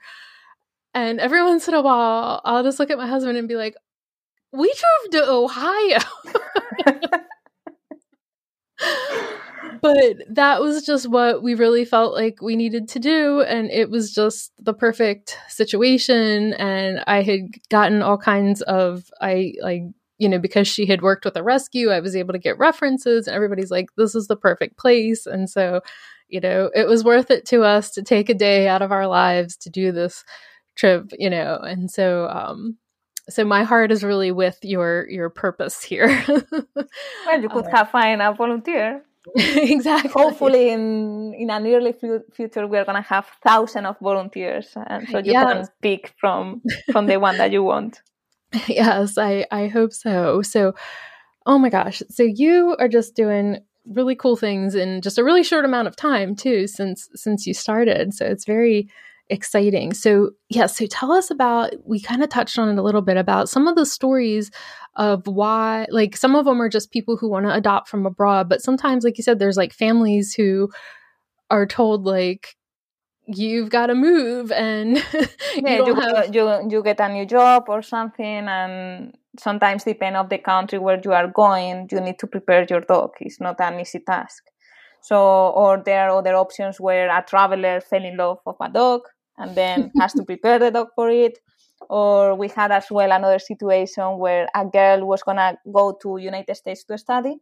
[0.93, 3.75] And every once in a while, I'll just look at my husband and be like,
[4.53, 5.99] We drove to Ohio.
[9.81, 13.89] but that was just what we really felt like we needed to do and it
[13.89, 19.83] was just the perfect situation and i had gotten all kinds of i like
[20.17, 23.27] you know because she had worked with a rescue i was able to get references
[23.27, 25.81] and everybody's like this is the perfect place and so
[26.29, 29.07] you know it was worth it to us to take a day out of our
[29.07, 30.23] lives to do this
[30.75, 32.77] trip you know and so um
[33.29, 36.23] so my heart is really with your your purpose here.
[37.25, 39.03] Well you could have find a volunteer
[39.35, 40.11] exactly.
[40.11, 41.93] Hopefully, in in a nearly
[42.33, 45.53] future, we're gonna have thousands of volunteers, and so you yes.
[45.53, 48.01] can pick from from the one that you want.
[48.67, 50.41] Yes, I I hope so.
[50.41, 50.73] So,
[51.45, 55.43] oh my gosh, so you are just doing really cool things in just a really
[55.43, 58.13] short amount of time too since since you started.
[58.13, 58.89] So it's very
[59.29, 59.93] exciting.
[59.93, 63.17] So, yeah, so tell us about, we kind of touched on it a little bit
[63.17, 64.51] about some of the stories
[64.95, 68.49] of why, like, some of them are just people who want to adopt from abroad,
[68.49, 70.69] but sometimes, like you said, there's like families who
[71.49, 72.55] are told, like,
[73.25, 74.97] you've got to move and
[75.55, 76.35] yeah, you, you, have...
[76.35, 80.99] you, you get a new job or something and sometimes depending of the country where
[81.03, 84.43] you are going you need to prepare your dog it's not an easy task
[85.03, 85.17] so
[85.55, 89.01] or there are other options where a traveler fell in love with a dog
[89.37, 91.39] and then has to prepare the dog for it.
[91.89, 96.55] Or we had as well another situation where a girl was gonna go to United
[96.55, 97.35] States to study,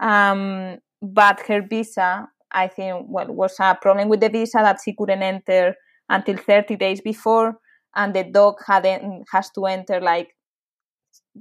[0.00, 4.94] um, but her visa, I think, well, was a problem with the visa that she
[4.94, 5.76] couldn't enter
[6.08, 7.58] until 30 days before,
[7.94, 10.34] and the dog hadn't has to enter like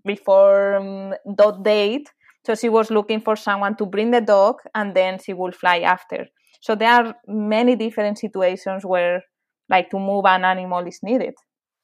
[0.05, 2.09] before um, that date.
[2.45, 5.79] So she was looking for someone to bring the dog, and then she will fly
[5.79, 6.27] after.
[6.61, 9.23] So there are many different situations where
[9.69, 11.33] like to move an animal is needed.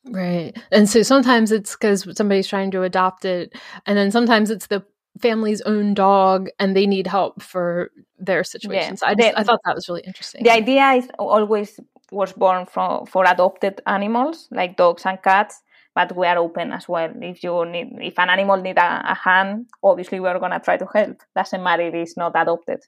[0.06, 0.56] Right.
[0.72, 3.54] And so sometimes it's because somebody's trying to adopt it,
[3.86, 4.84] and then sometimes it's the
[5.20, 8.94] family's own dog and they need help for their situation.
[8.94, 8.96] Yeah.
[8.96, 10.44] So I, just, the, I thought that was really interesting.
[10.44, 11.80] The idea is always
[12.12, 15.62] was born from for adopted animals like dogs and cats,
[15.96, 17.12] but we are open as well.
[17.22, 20.78] If you need, if an animal need a, a hand, obviously we are gonna try
[20.78, 21.22] to help.
[21.36, 22.80] Doesn't matter if it's not adopted.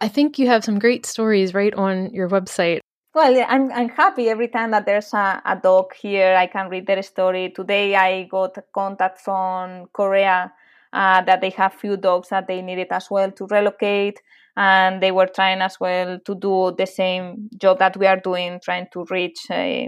[0.00, 2.80] I think you have some great stories right on your website.
[3.14, 6.34] Well, I'm, I'm happy every time that there's a, a dog here.
[6.34, 7.52] I can read their story.
[7.54, 10.52] Today I got contact from Korea
[10.92, 14.20] uh, that they have few dogs that they needed as well to relocate.
[14.56, 18.60] And they were trying as well to do the same job that we are doing,
[18.62, 19.86] trying to reach uh,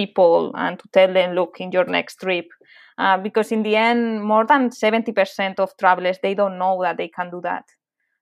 [0.00, 2.46] people and to tell them, look, in your next trip.
[2.98, 7.08] Uh, because in the end, more than 70% of travelers, they don't know that they
[7.08, 7.64] can do that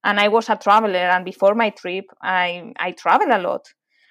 [0.04, 1.08] and I was a traveler.
[1.14, 3.66] And before my trip, I I traveled a lot.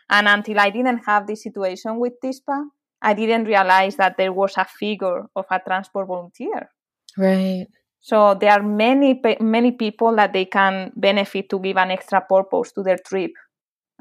[0.09, 2.65] And until I didn't have this situation with TISPA,
[3.01, 6.69] I didn't realize that there was a figure of a transport volunteer.
[7.17, 7.67] Right.
[8.01, 12.71] So there are many many people that they can benefit to give an extra purpose
[12.73, 13.31] to their trip,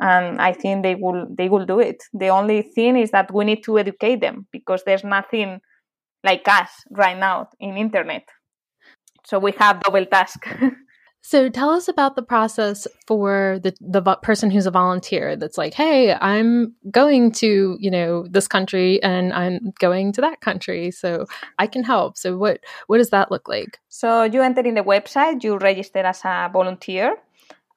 [0.03, 2.03] and I think they will they will do it.
[2.13, 5.61] The only thing is that we need to educate them because there's nothing
[6.25, 8.25] like us right now in internet.
[9.25, 10.47] So we have double task.
[11.25, 15.73] So tell us about the process for the the person who's a volunteer that's like,
[15.73, 21.27] "Hey, I'm going to, you know, this country and I'm going to that country, so
[21.61, 23.79] I can help." So what what does that look like?
[23.89, 27.15] So you enter in the website, you register as a volunteer,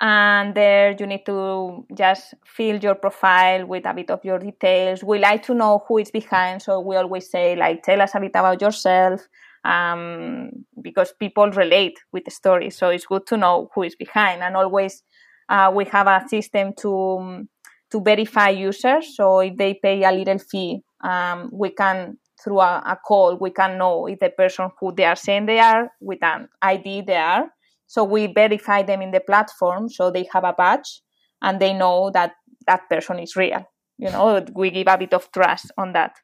[0.02, 5.04] and there you need to just fill your profile with a bit of your details.
[5.04, 8.20] We like to know who is behind, so we always say like, "Tell us a
[8.20, 9.28] bit about yourself."
[9.66, 12.70] um, because people relate with the story.
[12.70, 14.44] So it's good to know who is behind.
[14.44, 15.04] And always
[15.50, 17.48] uh, we have a system to
[17.92, 19.16] to verify users.
[19.16, 23.50] So if they pay a little fee, um, we can through a, a, call we
[23.50, 27.16] can know if the person who they are saying they are with an ID they
[27.16, 27.50] are.
[27.88, 31.02] So we verify them in the platform, so they have a badge
[31.42, 32.34] and they know that
[32.68, 33.64] that person is real.
[33.98, 36.16] You know, we give a bit of trust on that.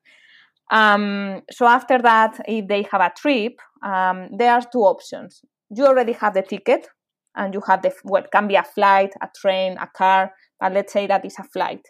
[0.71, 5.41] Um, so after that, if they have a trip, um, there are two options.
[5.69, 6.87] You already have the ticket,
[7.35, 10.93] and you have the what can be a flight, a train, a car, but let's
[10.93, 11.85] say that is a flight.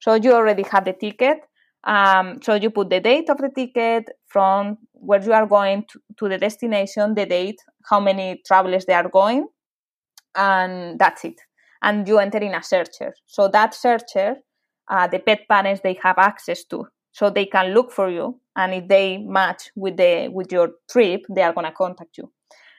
[0.00, 1.38] So you already have the ticket.
[1.86, 6.00] Um, so you put the date of the ticket from where you are going to,
[6.18, 9.48] to the destination, the date, how many travelers they are going,
[10.34, 11.40] and that's it.
[11.82, 13.14] And you enter in a searcher.
[13.26, 14.36] So that searcher,
[14.88, 18.74] uh, the pet parents they have access to so they can look for you and
[18.74, 22.30] if they match with the with your trip they are to contact you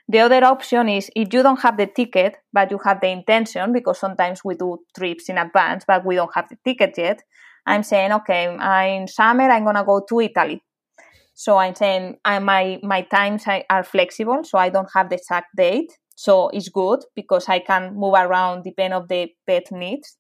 [0.08, 3.74] the other option is if you don't have the ticket but you have the intention
[3.74, 7.24] because sometimes we do trips in advance but we don't have the ticket yet
[7.66, 8.45] i'm saying okay
[8.95, 10.61] in summer i'm to go to italy
[11.34, 15.55] so i'm saying I, my my times are flexible so i don't have the exact
[15.55, 20.18] date so it's good because i can move around depending of the pet needs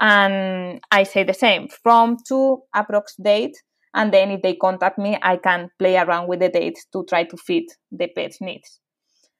[0.00, 3.56] and I say the same from to approx date.
[3.94, 7.24] And then if they contact me, I can play around with the dates to try
[7.24, 8.80] to fit the pet's needs.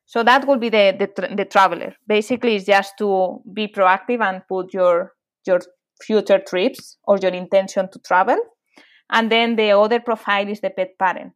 [0.07, 1.95] So that would be the, the, the traveler.
[2.07, 5.13] Basically, it's just to be proactive and put your,
[5.47, 5.61] your
[6.03, 8.39] future trips or your intention to travel.
[9.11, 11.33] And then the other profile is the pet parent.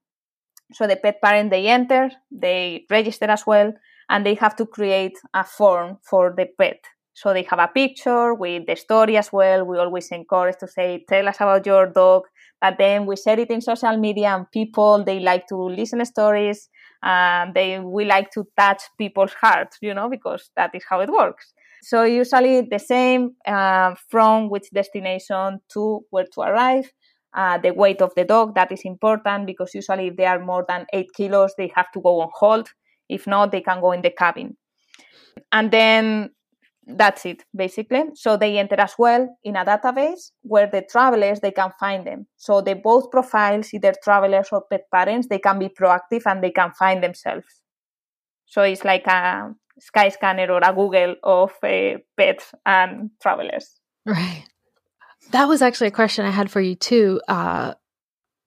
[0.73, 3.73] So the pet parent, they enter, they register as well,
[4.09, 6.81] and they have to create a form for the pet.
[7.15, 9.65] So they have a picture with the story as well.
[9.65, 12.23] We always encourage to say, tell us about your dog.
[12.61, 16.69] But then we share it in social media and people, they like to listen stories
[17.03, 21.11] and they we like to touch people's hearts, you know, because that is how it
[21.11, 21.53] works.
[21.83, 26.91] So usually the same uh, from which destination to where to arrive.
[27.35, 30.67] Uh, the weight of the dog, that is important because usually if they are more
[30.69, 32.69] than eight kilos, they have to go on hold.
[33.09, 34.57] If not, they can go in the cabin.
[35.51, 36.31] And then
[36.87, 41.53] that's it basically so they enter as well in a database where the travelers they
[41.53, 45.69] can find them so the both profiles either travelers or pet parents they can be
[45.69, 47.63] proactive and they can find themselves
[48.47, 49.55] so it's like a
[49.91, 53.81] skyscanner or a google of uh, pets and travelers.
[54.07, 54.45] Right.
[55.31, 57.75] That was actually a question i had for you too uh,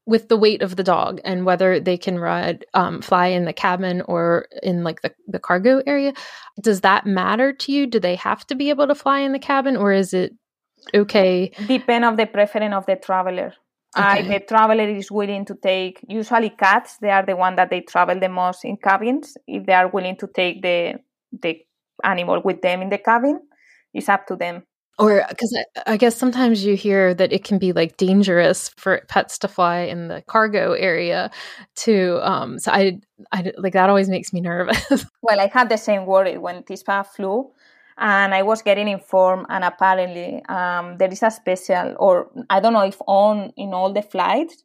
[0.05, 3.53] with the weight of the dog and whether they can ride um, fly in the
[3.53, 6.13] cabin or in like the, the cargo area.
[6.61, 7.88] Does that matter to you?
[7.88, 10.33] Do they have to be able to fly in the cabin or is it
[10.93, 11.51] okay?
[11.67, 13.53] Depend of the preference of the traveler.
[13.97, 14.25] Okay.
[14.25, 17.79] uh, the traveler is willing to take usually cats they are the one that they
[17.79, 19.38] travel the most in cabins.
[19.47, 20.99] If they are willing to take the
[21.41, 21.59] the
[22.03, 23.39] animal with them in the cabin
[23.95, 24.63] it's up to them.
[24.97, 29.01] Or because I, I, guess sometimes you hear that it can be like dangerous for
[29.09, 31.31] pets to fly in the cargo area
[31.83, 32.99] To um so i
[33.33, 35.05] i like that always makes me nervous.
[35.21, 37.51] Well i had the same worry when tispa flew
[37.97, 42.71] and i was getting informed and apparently um, there is a special or i don't
[42.71, 44.63] know if on in all the flights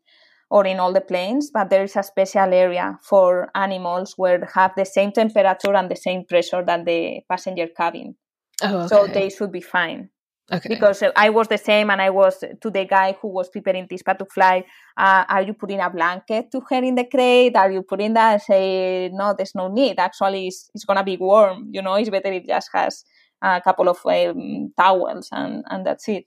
[0.50, 4.72] or in all the planes but there is a special area for animals where have
[4.76, 8.14] the same temperature and the same pressure than the passenger cabin
[8.62, 8.88] oh, okay.
[8.88, 10.10] so they should be fine
[10.52, 10.68] Okay.
[10.68, 14.18] Because I was the same, and I was to the guy who was preparing Tispa
[14.18, 14.64] to fly.
[14.96, 17.54] Uh, are you putting a blanket to her in the crate?
[17.54, 18.34] Are you putting that?
[18.34, 20.00] I say no, there's no need.
[20.00, 21.68] Actually, it's, it's gonna be warm.
[21.70, 23.04] You know, it's better if it just has
[23.40, 26.24] a couple of um, towels and and that's it.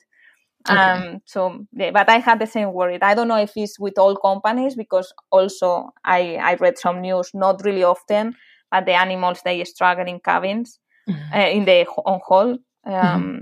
[0.70, 0.80] Okay.
[0.80, 3.02] Um, so, yeah, but I had the same worry.
[3.02, 7.32] I don't know if it's with all companies because also I I read some news,
[7.34, 8.36] not really often,
[8.72, 11.34] but the animals they struggle in cabins, mm-hmm.
[11.34, 12.60] uh, in the on hold.
[12.86, 13.40] Um, mm-hmm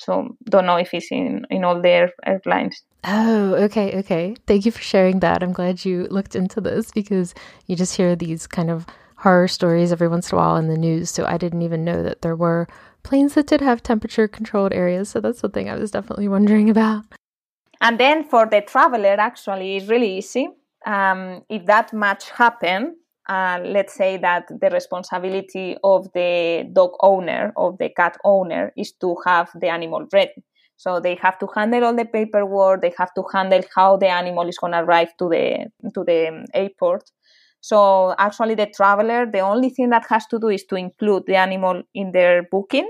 [0.00, 2.82] so don't know if it's in in all their airlines.
[3.04, 4.34] Oh, okay, okay.
[4.46, 5.42] Thank you for sharing that.
[5.42, 7.34] I'm glad you looked into this because
[7.66, 10.78] you just hear these kind of horror stories every once in a while in the
[10.78, 11.10] news.
[11.10, 12.66] So I didn't even know that there were
[13.02, 15.10] planes that did have temperature controlled areas.
[15.10, 17.04] So that's the thing I was definitely wondering about.
[17.80, 20.48] And then for the traveler, actually, it's really easy.
[20.86, 22.96] Um, if that match happen,
[23.28, 28.92] uh, let's say that the responsibility of the dog owner of the cat owner is
[28.92, 30.42] to have the animal ready
[30.76, 34.48] so they have to handle all the paperwork they have to handle how the animal
[34.48, 37.10] is going to arrive to the to the airport
[37.60, 41.36] so actually the traveler the only thing that has to do is to include the
[41.36, 42.88] animal in their booking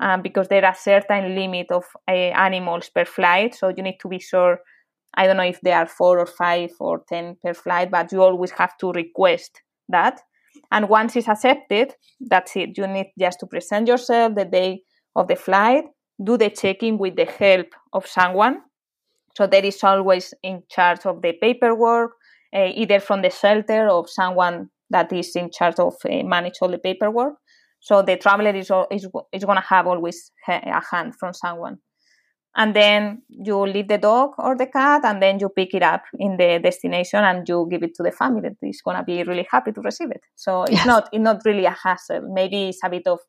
[0.00, 4.08] um, because there are certain limit of uh, animals per flight so you need to
[4.08, 4.60] be sure
[5.14, 8.22] I don't know if there are four or five or 10 per flight, but you
[8.22, 10.20] always have to request that.
[10.70, 12.76] And once it's accepted, that's it.
[12.76, 14.82] You need just to present yourself the day
[15.16, 15.84] of the flight,
[16.22, 18.60] do the checking with the help of someone.
[19.36, 22.12] So there is always in charge of the paperwork,
[22.54, 26.68] uh, either from the shelter or someone that is in charge of uh, manage all
[26.68, 27.34] the paperwork.
[27.80, 31.78] So the traveler is, is, is going to have always a hand from someone
[32.56, 36.02] and then you leave the dog or the cat and then you pick it up
[36.18, 39.22] in the destination and you give it to the family that is going to be
[39.22, 40.86] really happy to receive it so it's yes.
[40.86, 43.20] not it's not really a hassle maybe it's a bit of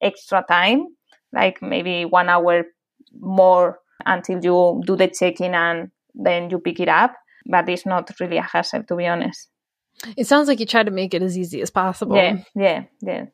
[0.00, 0.86] extra time
[1.32, 2.64] like maybe one hour
[3.18, 7.14] more until you do the check-in and then you pick it up
[7.46, 9.48] but it's not really a hassle to be honest
[10.16, 13.26] it sounds like you try to make it as easy as possible yeah yeah yeah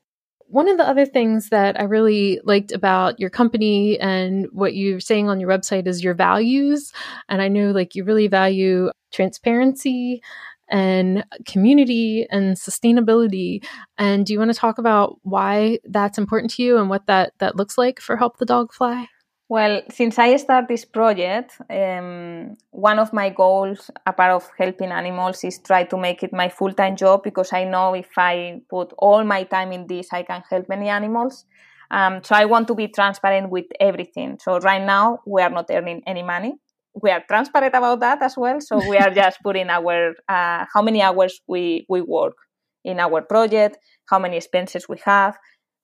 [0.48, 5.00] one of the other things that I really liked about your company and what you're
[5.00, 6.92] saying on your website is your values.
[7.28, 10.22] And I know like you really value transparency
[10.68, 13.64] and community and sustainability.
[13.98, 17.32] And do you want to talk about why that's important to you and what that,
[17.38, 19.08] that looks like for Help the Dog Fly?
[19.48, 25.44] Well, since I started this project, um, one of my goals, apart of helping animals,
[25.44, 28.92] is try to make it my full time job because I know if I put
[28.98, 31.44] all my time in this, I can help many animals.
[31.92, 34.38] Um, so I want to be transparent with everything.
[34.42, 36.54] So right now we are not earning any money.
[37.00, 38.60] We are transparent about that as well.
[38.60, 42.34] So we are just putting our uh, how many hours we we work
[42.84, 43.78] in our project,
[44.08, 45.36] how many expenses we have,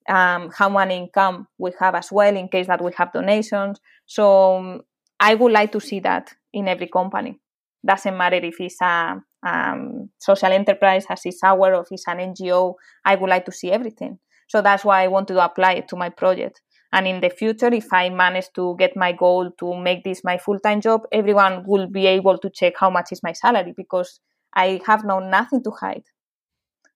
[0.09, 3.81] um, how much income we have as well in case that we have donations.
[4.07, 4.81] So um,
[5.21, 7.39] I would like to see that in every company.
[7.85, 12.19] Doesn't matter if it's a um, social enterprise, as it's our, or if it's an
[12.19, 12.75] NGO.
[13.05, 14.19] I would like to see everything.
[14.49, 16.61] So that's why I want to apply it to my project.
[16.93, 20.37] And in the future, if I manage to get my goal to make this my
[20.37, 24.21] full time job, everyone will be able to check how much is my salary because
[24.55, 26.05] I have no nothing to hide.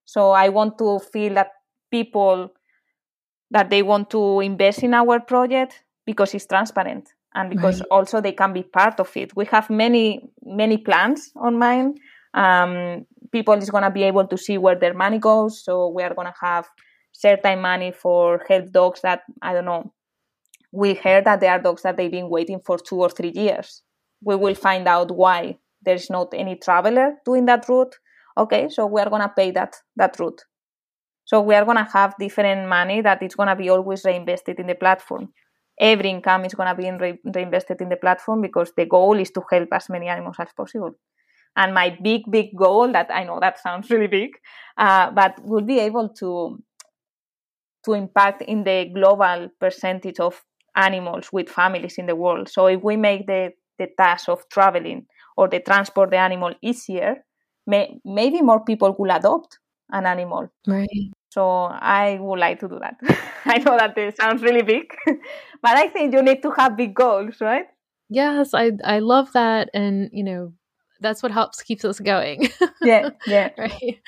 [0.04, 1.48] So I want to feel that
[1.90, 2.50] people
[3.50, 7.88] that they want to invest in our project because it's transparent and because right.
[7.90, 9.36] also they can be part of it.
[9.36, 11.94] We have many many plans on mine.
[12.34, 15.62] Um, people is going to be able to see where their money goes.
[15.64, 16.66] So we are going to have
[17.12, 19.92] certain money for help dogs that I don't know.
[20.72, 23.82] We heard that there are dogs that they've been waiting for two or three years.
[24.22, 27.94] We will find out why there's not any traveler doing that route.
[28.36, 30.42] Okay, so we are going to pay that that route.
[31.26, 34.60] So we are going to have different money that is going to be always reinvested
[34.60, 35.34] in the platform.
[35.78, 39.30] Every income is going to be re- reinvested in the platform because the goal is
[39.32, 40.92] to help as many animals as possible.
[41.56, 44.30] And my big, big goal that I know that sounds really big,
[44.78, 46.62] uh, but will be able to
[47.84, 50.42] to impact in the global percentage of
[50.74, 52.48] animals with families in the world.
[52.48, 55.06] So if we make the, the task of traveling
[55.36, 57.24] or the transport the animal easier,
[57.66, 59.58] may, maybe more people will adopt
[59.90, 60.48] an animal.
[60.66, 61.15] Right.
[61.36, 62.96] So I would like to do that.
[63.44, 64.94] I know that it sounds really big,
[65.62, 67.66] but I think you need to have big goals, right?
[68.08, 70.54] Yes, I I love that, and you know
[71.00, 72.48] that's what helps keeps us going.
[72.82, 74.00] yeah, yeah, right.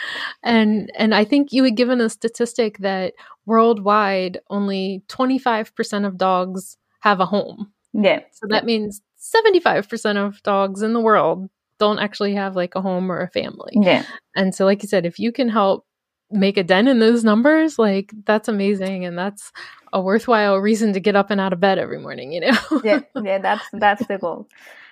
[0.43, 3.13] And and I think you had given a statistic that
[3.45, 7.73] worldwide only twenty five percent of dogs have a home.
[7.93, 8.21] Yeah.
[8.33, 12.75] So that means seventy five percent of dogs in the world don't actually have like
[12.75, 13.73] a home or a family.
[13.75, 14.05] Yeah.
[14.35, 15.85] And so, like you said, if you can help
[16.31, 19.53] make a dent in those numbers, like that's amazing, and that's
[19.93, 22.33] a worthwhile reason to get up and out of bed every morning.
[22.33, 22.59] You know.
[22.85, 24.49] yeah, yeah, that's that's the goal.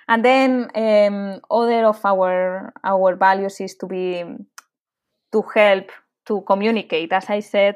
[0.07, 4.23] And then um, other of our our values is to be
[5.31, 5.91] to help
[6.25, 7.11] to communicate.
[7.11, 7.75] As I said,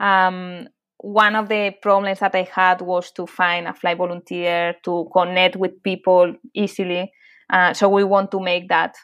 [0.00, 5.08] um, one of the problems that I had was to find a flight volunteer to
[5.12, 7.12] connect with people easily.
[7.48, 8.96] Uh, so we want to make that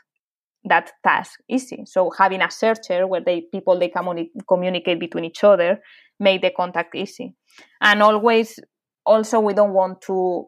[0.65, 1.85] that task easy.
[1.87, 5.81] So having a searcher where they people they communi- communicate between each other
[6.21, 7.35] make the contact easy.
[7.81, 8.59] And always,
[9.05, 10.47] also we don't want to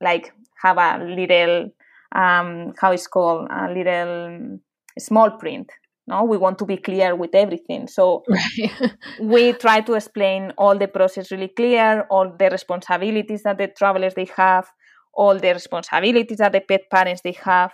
[0.00, 0.32] like
[0.62, 1.70] have a little
[2.14, 4.58] um, how it's called a little
[4.98, 5.70] small print.
[6.06, 7.86] No, we want to be clear with everything.
[7.86, 8.92] So right.
[9.20, 14.14] we try to explain all the process really clear, all the responsibilities that the travelers
[14.14, 14.66] they have,
[15.12, 17.72] all the responsibilities that the pet parents they have.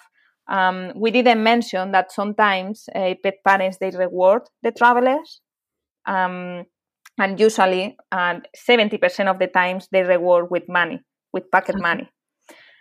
[0.49, 5.41] Um, we didn't mention that sometimes uh, pet parents they reward the travelers,
[6.07, 6.65] um,
[7.19, 11.01] and usually uh, seventy percent of the times they reward with money,
[11.33, 12.11] with pocket money.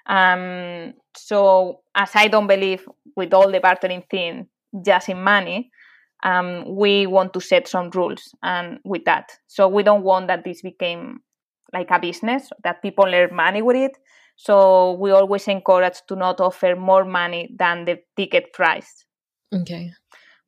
[0.06, 2.86] Um, so as I don't believe
[3.16, 4.48] with all the bartering thing
[4.86, 5.70] just in money,
[6.24, 9.32] um, we want to set some rules and with that.
[9.48, 11.20] So we don't want that this became
[11.74, 13.98] like a business that people earn money with it.
[14.46, 19.06] So we always encourage to not offer more money than the ticket price.
[19.54, 19.92] Okay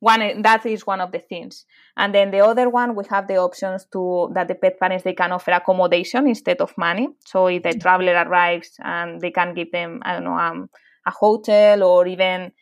[0.00, 1.64] one that is one of the things
[1.96, 5.14] and then the other one we have the options to that the pet parents they
[5.14, 7.78] can offer accommodation instead of money so if the mm-hmm.
[7.78, 10.68] traveler arrives and they can give them i don't know um,
[11.06, 12.52] a hotel or even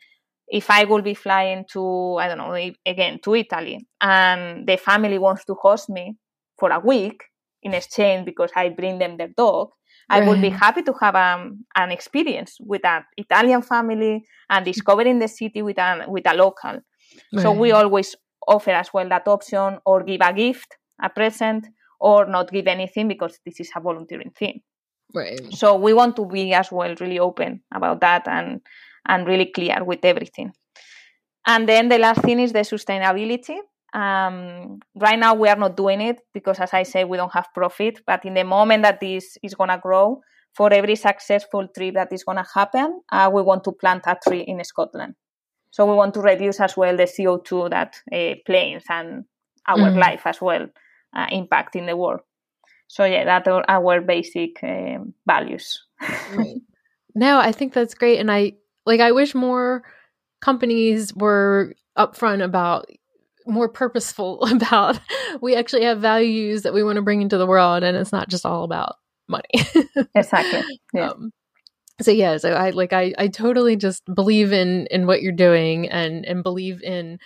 [0.47, 2.55] if i will be flying to i don't know
[2.87, 6.16] again to italy and the family wants to host me
[6.57, 7.24] for a week
[7.62, 9.70] in exchange because i bring them their dog
[10.11, 15.18] I would be happy to have um, an experience with an Italian family and discovering
[15.18, 16.80] the city with a with a local.
[17.32, 17.42] Right.
[17.42, 18.14] So we always
[18.46, 21.66] offer as well that option or give a gift, a present,
[22.00, 24.61] or not give anything because this is a volunteering thing.
[25.14, 25.40] Right.
[25.50, 28.61] So we want to be as well really open about that and
[29.07, 30.52] and really clear with everything.
[31.46, 33.59] And then the last thing is the sustainability.
[33.95, 37.49] Um, right now we are not doing it because, as I say, we don't have
[37.55, 38.01] profit.
[38.07, 40.20] But in the moment that this is gonna grow,
[40.55, 44.42] for every successful trip that is gonna happen, uh, we want to plant a tree
[44.42, 45.14] in Scotland.
[45.70, 49.24] So we want to reduce as well the CO2 that uh, planes and
[49.66, 49.99] our mm.
[49.99, 50.66] life as well
[51.16, 52.20] uh, impact in the world.
[52.86, 55.84] So yeah, that are our basic um, values.
[56.34, 56.57] right.
[57.16, 58.55] No, I think that's great, and I
[58.86, 58.99] like.
[58.99, 59.84] I wish more
[60.40, 62.86] companies were upfront about
[63.47, 64.99] more purposeful about.
[65.40, 68.28] We actually have values that we want to bring into the world and it's not
[68.28, 68.97] just all about
[69.28, 69.45] money.
[70.14, 70.62] Exactly.
[70.92, 71.11] Yeah.
[71.11, 71.32] Um,
[72.03, 75.88] so yeah so i like i i totally just believe in in what you're doing
[75.88, 77.20] and and believe in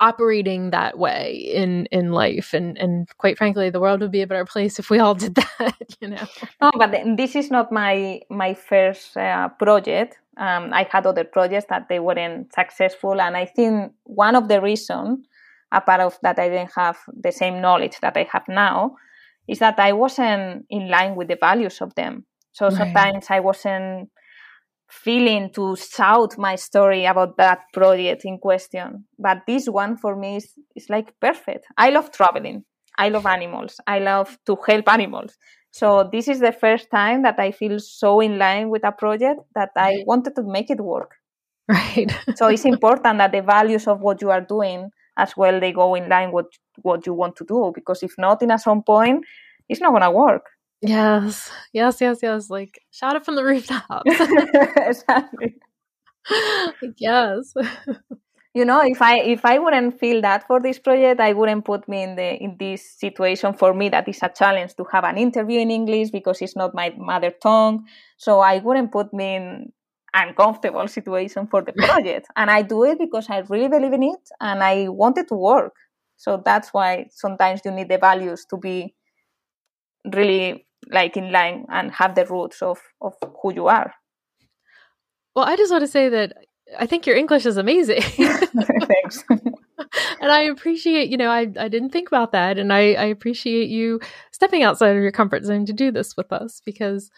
[0.00, 2.54] operating that way in in life.
[2.54, 5.34] And and quite frankly the world would be a better place if we all did
[5.58, 6.26] that you know?
[6.60, 10.18] No but this is not my my first uh, project.
[10.36, 14.60] Um, i had other projects that they weren't successful and i think one of the
[14.60, 15.26] reasons
[15.72, 18.94] apart of that i didn't have the same knowledge that i have now
[19.46, 22.24] is that i wasn't in line with the values of them
[22.58, 22.76] so right.
[22.76, 24.10] sometimes I wasn't
[24.90, 29.04] feeling to shout my story about that project in question.
[29.16, 31.66] But this one for me is, is like perfect.
[31.76, 32.64] I love traveling.
[32.98, 33.76] I love animals.
[33.86, 35.36] I love to help animals.
[35.70, 39.40] So this is the first time that I feel so in line with a project
[39.54, 41.12] that I wanted to make it work.
[41.68, 42.10] Right.
[42.34, 45.94] so it's important that the values of what you are doing as well they go
[45.94, 46.46] in line with
[46.82, 49.24] what you want to do because if not in at some point
[49.68, 50.46] it's not gonna work.
[50.80, 52.50] Yes, yes, yes, yes.
[52.50, 54.04] Like shout it from the rooftops.
[54.76, 55.56] exactly.
[56.96, 57.52] yes.
[58.54, 61.88] you know, if I if I wouldn't feel that for this project, I wouldn't put
[61.88, 63.54] me in the in this situation.
[63.54, 66.74] For me, that is a challenge to have an interview in English because it's not
[66.74, 67.84] my mother tongue.
[68.16, 69.72] So I wouldn't put me in
[70.14, 72.26] uncomfortable situation for the project.
[72.36, 75.34] and I do it because I really believe in it and I want it to
[75.34, 75.74] work.
[76.16, 78.94] So that's why sometimes you need the values to be
[80.14, 83.92] really like in line and have the roots of of who you are
[85.34, 86.32] well i just want to say that
[86.78, 89.24] i think your english is amazing thanks
[90.20, 92.58] and I appreciate, you know, I, I didn't think about that.
[92.58, 94.00] And I, I appreciate you
[94.32, 97.10] stepping outside of your comfort zone to do this with us because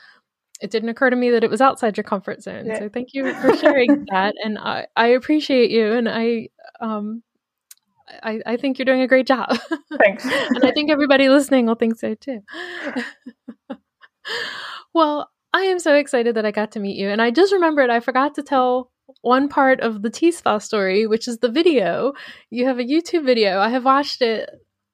[0.61, 2.67] it didn't occur to me that it was outside your comfort zone.
[2.67, 2.79] Yeah.
[2.79, 4.35] So thank you for sharing that.
[4.45, 5.93] And I, I appreciate you.
[5.93, 6.49] And I,
[6.81, 7.23] um,
[8.23, 9.57] I, I think you're doing a great job.
[9.99, 10.25] Thanks.
[10.25, 12.41] and I think everybody listening will think so too.
[14.95, 17.09] well, I am so excited that I got to meet you.
[17.09, 18.91] And I just remembered I forgot to tell
[19.23, 22.13] one part of the Tispa story, which is the video.
[22.51, 23.59] You have a YouTube video.
[23.59, 24.49] I have watched it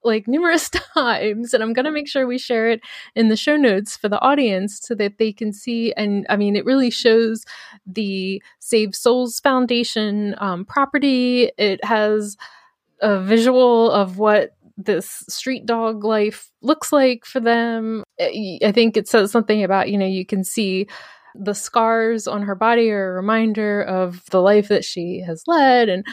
[0.06, 2.80] like numerous times and i'm going to make sure we share it
[3.14, 6.56] in the show notes for the audience so that they can see and i mean
[6.56, 7.44] it really shows
[7.86, 11.50] the saved souls foundation um, property.
[11.58, 12.36] It has
[13.00, 18.04] a visual of what this street dog life looks like for them.
[18.20, 20.86] I think it says something about you know you can see
[21.34, 25.88] the scars on her body are a reminder of the life that she has led
[25.88, 26.04] and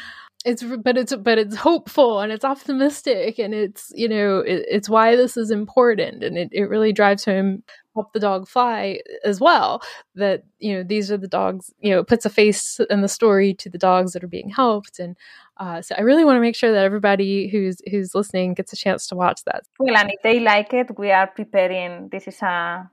[0.45, 4.89] it's but it's but it's hopeful and it's optimistic and it's you know it, it's
[4.89, 7.63] why this is important and it, it really drives home
[7.95, 9.81] help the dog fly as well
[10.15, 13.53] that you know these are the dogs you know puts a face and the story
[13.53, 15.15] to the dogs that are being helped and
[15.57, 18.75] uh, so i really want to make sure that everybody who's who's listening gets a
[18.75, 19.63] chance to watch that.
[19.79, 22.89] Well and if they like it we are preparing this is a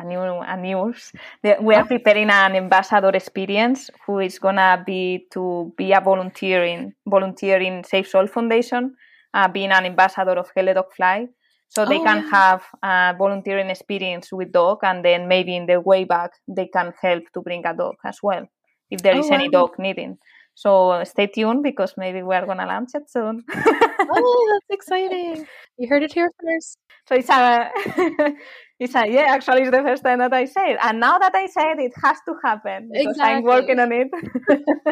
[0.00, 1.12] a new a news.
[1.42, 1.86] We are oh.
[1.86, 8.08] preparing an ambassador experience who is gonna be to be a volunteer volunteering volunteering Saved
[8.08, 8.94] Soul Foundation,
[9.34, 11.28] uh, being an ambassador of Help Dog Fly.
[11.68, 12.30] So they oh, can yeah.
[12.30, 16.92] have a volunteering experience with dog, and then maybe in their way back they can
[17.00, 18.46] help to bring a dog as well
[18.90, 19.60] if there is oh, any wow.
[19.60, 20.18] dog needing.
[20.60, 23.42] So stay tuned because maybe we're gonna launch it soon.
[23.50, 25.46] oh, that's exciting!
[25.78, 26.76] You heard it here first.
[27.08, 27.70] So it's a
[28.78, 29.22] it's a yeah.
[29.28, 31.78] Actually, it's the first time that I say it, and now that I say it,
[31.78, 33.36] it has to happen because exactly.
[33.36, 34.08] I'm working on it.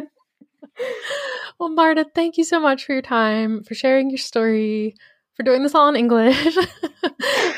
[1.60, 4.94] well, Marta, thank you so much for your time, for sharing your story,
[5.34, 6.56] for doing this all in English.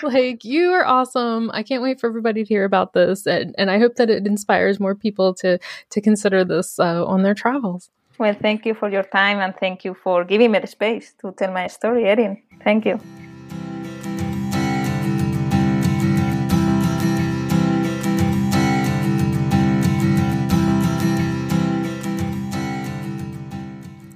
[0.03, 1.49] like you are awesome.
[1.55, 4.27] I can't wait for everybody to hear about this, and, and I hope that it
[4.27, 7.89] inspires more people to to consider this uh, on their travels.
[8.21, 11.33] Well, thank you for your time and thank you for giving me the space to
[11.33, 12.43] tell my story, Erin.
[12.63, 13.01] Thank you.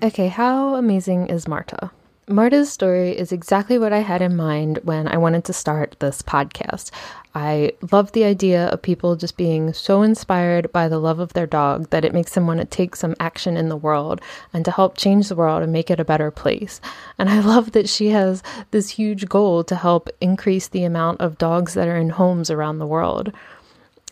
[0.02, 1.90] Okay, how amazing is Marta?
[2.27, 6.22] Marta's story is exactly what I had in mind when I wanted to start this
[6.22, 6.91] podcast.
[7.35, 11.47] I love the idea of people just being so inspired by the love of their
[11.47, 14.22] dog that it makes them want to take some action in the world
[14.55, 16.81] and to help change the world and make it a better place.
[17.18, 21.37] And I love that she has this huge goal to help increase the amount of
[21.37, 23.35] dogs that are in homes around the world.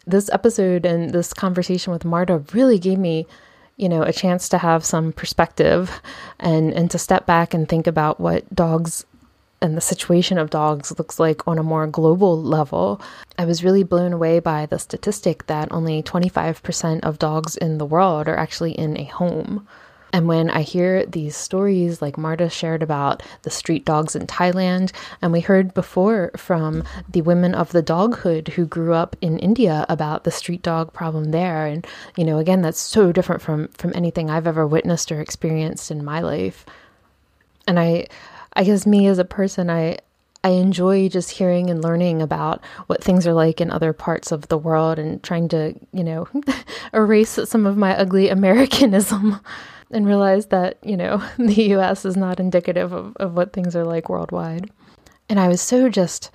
[0.06, 3.26] This episode and this conversation with Marta really gave me
[3.82, 6.00] you know, a chance to have some perspective
[6.38, 9.04] and and to step back and think about what dogs
[9.60, 13.00] and the situation of dogs looks like on a more global level.
[13.38, 17.86] I was really blown away by the statistic that only 25% of dogs in the
[17.86, 19.66] world are actually in a home.
[20.12, 24.92] And when I hear these stories, like Marta shared about the street dogs in Thailand,
[25.22, 29.86] and we heard before from the women of the doghood who grew up in India
[29.88, 31.66] about the street dog problem there.
[31.66, 31.86] And,
[32.16, 36.04] you know, again, that's so different from, from anything I've ever witnessed or experienced in
[36.04, 36.66] my life.
[37.66, 38.06] And I,
[38.52, 39.98] I guess me as a person, I,
[40.44, 44.48] I enjoy just hearing and learning about what things are like in other parts of
[44.48, 46.28] the world and trying to, you know,
[46.92, 49.40] erase some of my ugly Americanism
[49.92, 53.84] and realize that, you know, the US is not indicative of, of what things are
[53.84, 54.70] like worldwide.
[55.28, 56.30] And I was so just,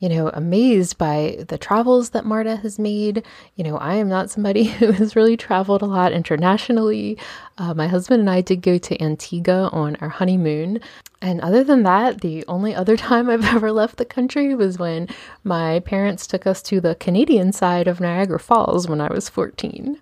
[0.00, 3.22] you know, amazed by the travels that Marta has made.
[3.54, 7.18] You know, I am not somebody who has really traveled a lot internationally.
[7.58, 10.80] Uh, my husband and I did go to Antigua on our honeymoon.
[11.22, 15.08] And other than that, the only other time I've ever left the country was when
[15.44, 20.00] my parents took us to the Canadian side of Niagara Falls when I was 14.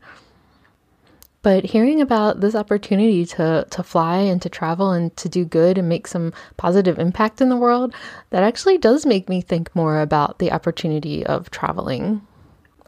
[1.48, 5.78] But hearing about this opportunity to, to fly and to travel and to do good
[5.78, 7.94] and make some positive impact in the world,
[8.28, 12.20] that actually does make me think more about the opportunity of traveling.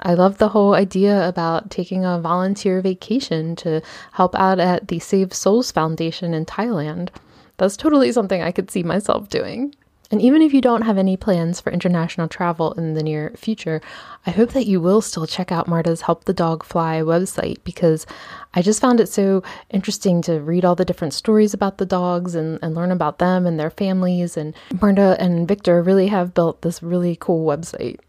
[0.03, 3.81] I love the whole idea about taking a volunteer vacation to
[4.13, 7.09] help out at the Saved Souls Foundation in Thailand.
[7.57, 9.75] That's totally something I could see myself doing.
[10.11, 13.81] And even if you don't have any plans for international travel in the near future,
[14.27, 18.07] I hope that you will still check out Marta's Help the Dog Fly website because
[18.53, 22.35] I just found it so interesting to read all the different stories about the dogs
[22.35, 24.37] and, and learn about them and their families.
[24.37, 28.01] And Marta and Victor really have built this really cool website.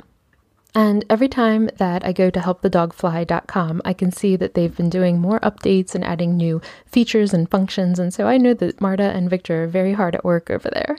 [0.74, 5.20] And every time that I go to helpthedogfly.com, I can see that they've been doing
[5.20, 8.00] more updates and adding new features and functions.
[8.00, 10.98] And so I know that Marta and Victor are very hard at work over there.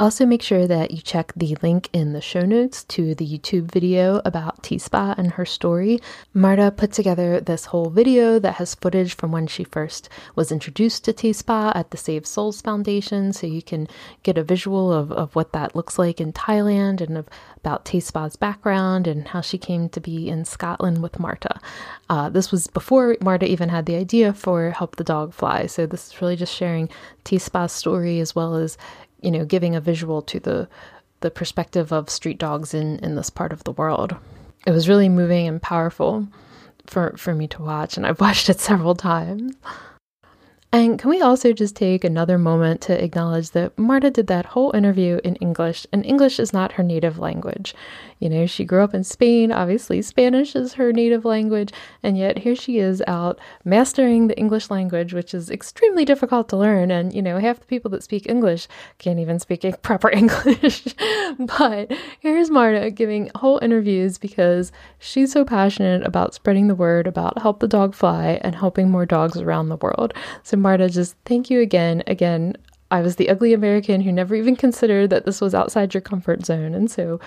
[0.00, 3.70] Also, make sure that you check the link in the show notes to the YouTube
[3.70, 6.00] video about Tispa and her story.
[6.34, 11.04] Marta put together this whole video that has footage from when she first was introduced
[11.04, 13.86] to Tispa at the Saved Souls Foundation, so you can
[14.24, 17.28] get a visual of, of what that looks like in Thailand and of,
[17.58, 21.60] about Tispa's background and how she came to be in Scotland with Marta.
[22.10, 25.86] Uh, this was before Marta even had the idea for Help the Dog Fly, so
[25.86, 26.88] this is really just sharing
[27.24, 28.76] Tispa's story as well as
[29.22, 30.68] you know, giving a visual to the
[31.20, 34.16] the perspective of street dogs in in this part of the world.
[34.66, 36.28] It was really moving and powerful
[36.86, 39.54] for for me to watch, and I've watched it several times.
[40.74, 44.74] And can we also just take another moment to acknowledge that Marta did that whole
[44.74, 47.74] interview in English, and English is not her native language.
[48.22, 51.72] You know, she grew up in Spain, obviously, Spanish is her native language,
[52.04, 56.56] and yet here she is out mastering the English language, which is extremely difficult to
[56.56, 56.92] learn.
[56.92, 58.68] And, you know, half the people that speak English
[58.98, 60.84] can't even speak proper English.
[61.58, 64.70] but here's Marta giving whole interviews because
[65.00, 69.04] she's so passionate about spreading the word about Help the Dog Fly and helping more
[69.04, 70.14] dogs around the world.
[70.44, 72.04] So, Marta, just thank you again.
[72.06, 72.54] Again,
[72.92, 76.44] I was the ugly American who never even considered that this was outside your comfort
[76.44, 76.74] zone.
[76.74, 77.18] And so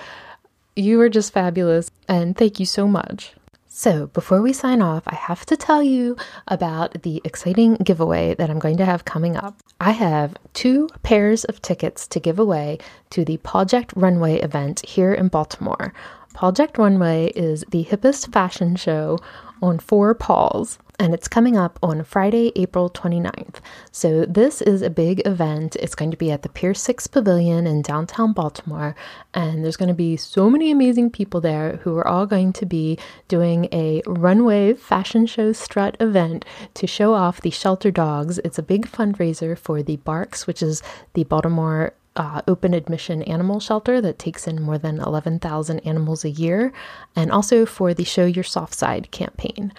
[0.76, 3.34] you are just fabulous, and thank you so much.
[3.68, 6.16] So, before we sign off, I have to tell you
[6.48, 9.58] about the exciting giveaway that I'm going to have coming up.
[9.82, 12.78] I have two pairs of tickets to give away
[13.10, 15.94] to the Pawject Runway event here in Baltimore.
[16.34, 19.20] Pawject Runway is the hippest fashion show
[19.62, 23.56] on four paws and it's coming up on Friday, April 29th.
[23.91, 25.76] So, this is a big event.
[25.78, 28.96] It's going to be at the Pier 6 Pavilion in downtown Baltimore,
[29.34, 32.66] and there's going to be so many amazing people there who are all going to
[32.66, 38.39] be doing a runway fashion show strut event to show off the shelter dogs.
[38.39, 40.82] It's a big fundraiser for the BARCS, which is
[41.14, 46.30] the Baltimore uh, open admission animal shelter that takes in more than 11,000 animals a
[46.30, 46.72] year,
[47.16, 49.74] and also for the Show Your Soft Side campaign.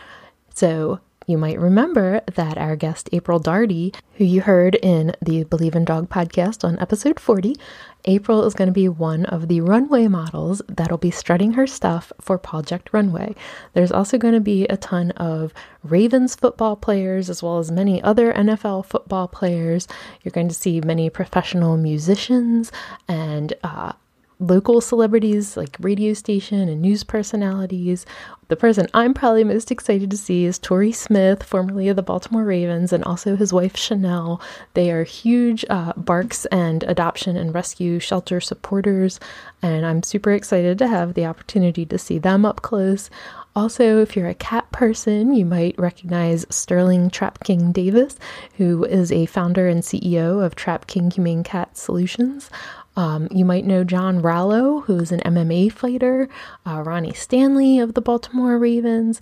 [0.55, 5.75] So, you might remember that our guest April Darty, who you heard in the Believe
[5.75, 7.57] in Dog podcast on episode 40,
[8.05, 12.13] April is going to be one of the runway models that'll be strutting her stuff
[12.21, 13.35] for Pawject Runway.
[13.73, 15.53] There's also going to be a ton of
[15.83, 19.89] Ravens football players as well as many other NFL football players.
[20.23, 22.71] You're going to see many professional musicians
[23.09, 23.93] and uh,
[24.39, 28.05] local celebrities like radio station and news personalities.
[28.49, 32.45] The person I'm probably most excited to see is Torrey Smith, formerly of the Baltimore
[32.45, 34.41] Ravens, and also his wife Chanel.
[34.75, 39.19] They are huge uh, BARCS and adoption and rescue shelter supporters,
[39.63, 43.11] and I'm super excited to have the opportunity to see them up close.
[43.57, 48.19] Also, if you're a cat person, you might recognize Sterling Trap King Davis,
[48.59, 52.51] who is a founder and CEO of Trap King Humane Cat Solutions.
[52.97, 56.29] Um, you might know John Rallo, who's an MMA fighter,
[56.67, 59.21] uh, Ronnie Stanley of the Baltimore Ravens,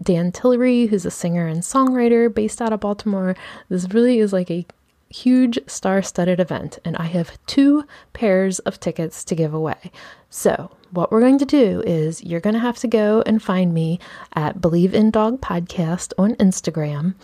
[0.00, 3.36] Dan Tillery, who's a singer and songwriter based out of Baltimore.
[3.68, 4.66] This really is like a
[5.12, 9.92] huge star studded event, and I have two pairs of tickets to give away.
[10.30, 13.72] So, what we're going to do is you're going to have to go and find
[13.72, 13.98] me
[14.34, 17.14] at Believe in Dog Podcast on Instagram.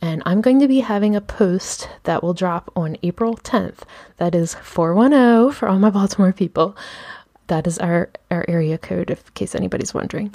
[0.00, 3.80] And I'm going to be having a post that will drop on April 10th.
[4.16, 6.76] That is 410 for all my Baltimore people.
[7.48, 10.34] That is our, our area code, in case anybody's wondering.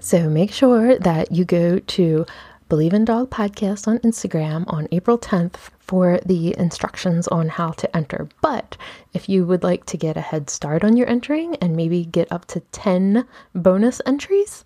[0.00, 2.26] So make sure that you go to
[2.74, 7.96] Believe in Dog Podcast on Instagram on April 10th for the instructions on how to
[7.96, 8.28] enter.
[8.40, 8.76] But
[9.12, 12.32] if you would like to get a head start on your entering and maybe get
[12.32, 14.64] up to 10 bonus entries,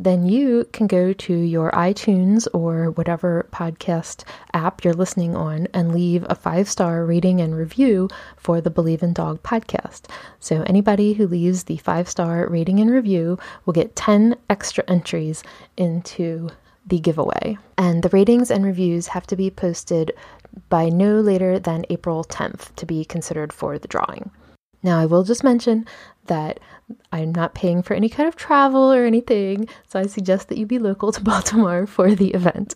[0.00, 5.94] then you can go to your iTunes or whatever podcast app you're listening on and
[5.94, 10.06] leave a five star rating and review for the Believe in Dog podcast.
[10.40, 15.44] So, anybody who leaves the five star rating and review will get 10 extra entries
[15.76, 16.48] into
[16.86, 17.58] the giveaway.
[17.78, 20.12] And the ratings and reviews have to be posted
[20.68, 24.30] by no later than April 10th to be considered for the drawing.
[24.82, 25.86] Now, I will just mention
[26.26, 26.58] that
[27.12, 30.66] I'm not paying for any kind of travel or anything, so I suggest that you
[30.66, 32.74] be local to Baltimore for the event.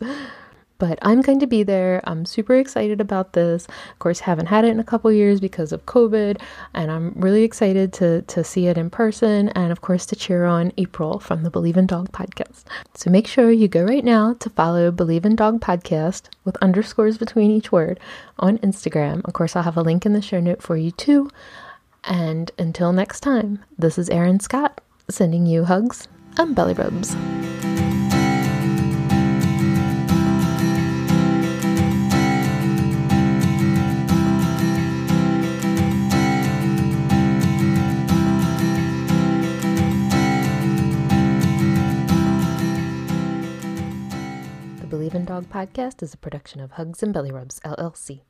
[0.79, 2.03] But I'm going to be there.
[2.05, 3.67] I'm super excited about this.
[3.67, 6.41] Of course, haven't had it in a couple years because of COVID,
[6.75, 10.45] and I'm really excited to to see it in person and of course to cheer
[10.45, 12.65] on April from the Believe in Dog podcast.
[12.95, 17.19] So make sure you go right now to follow Believe in Dog podcast with underscores
[17.19, 17.99] between each word
[18.39, 19.25] on Instagram.
[19.25, 21.31] Of course, I'll have a link in the show note for you too.
[22.05, 26.09] And until next time, this is Erin Scott sending you hugs
[26.39, 27.17] and belly rubs.
[45.37, 48.23] Dog podcast is a production of Hugs and Belly Rubs, LLC.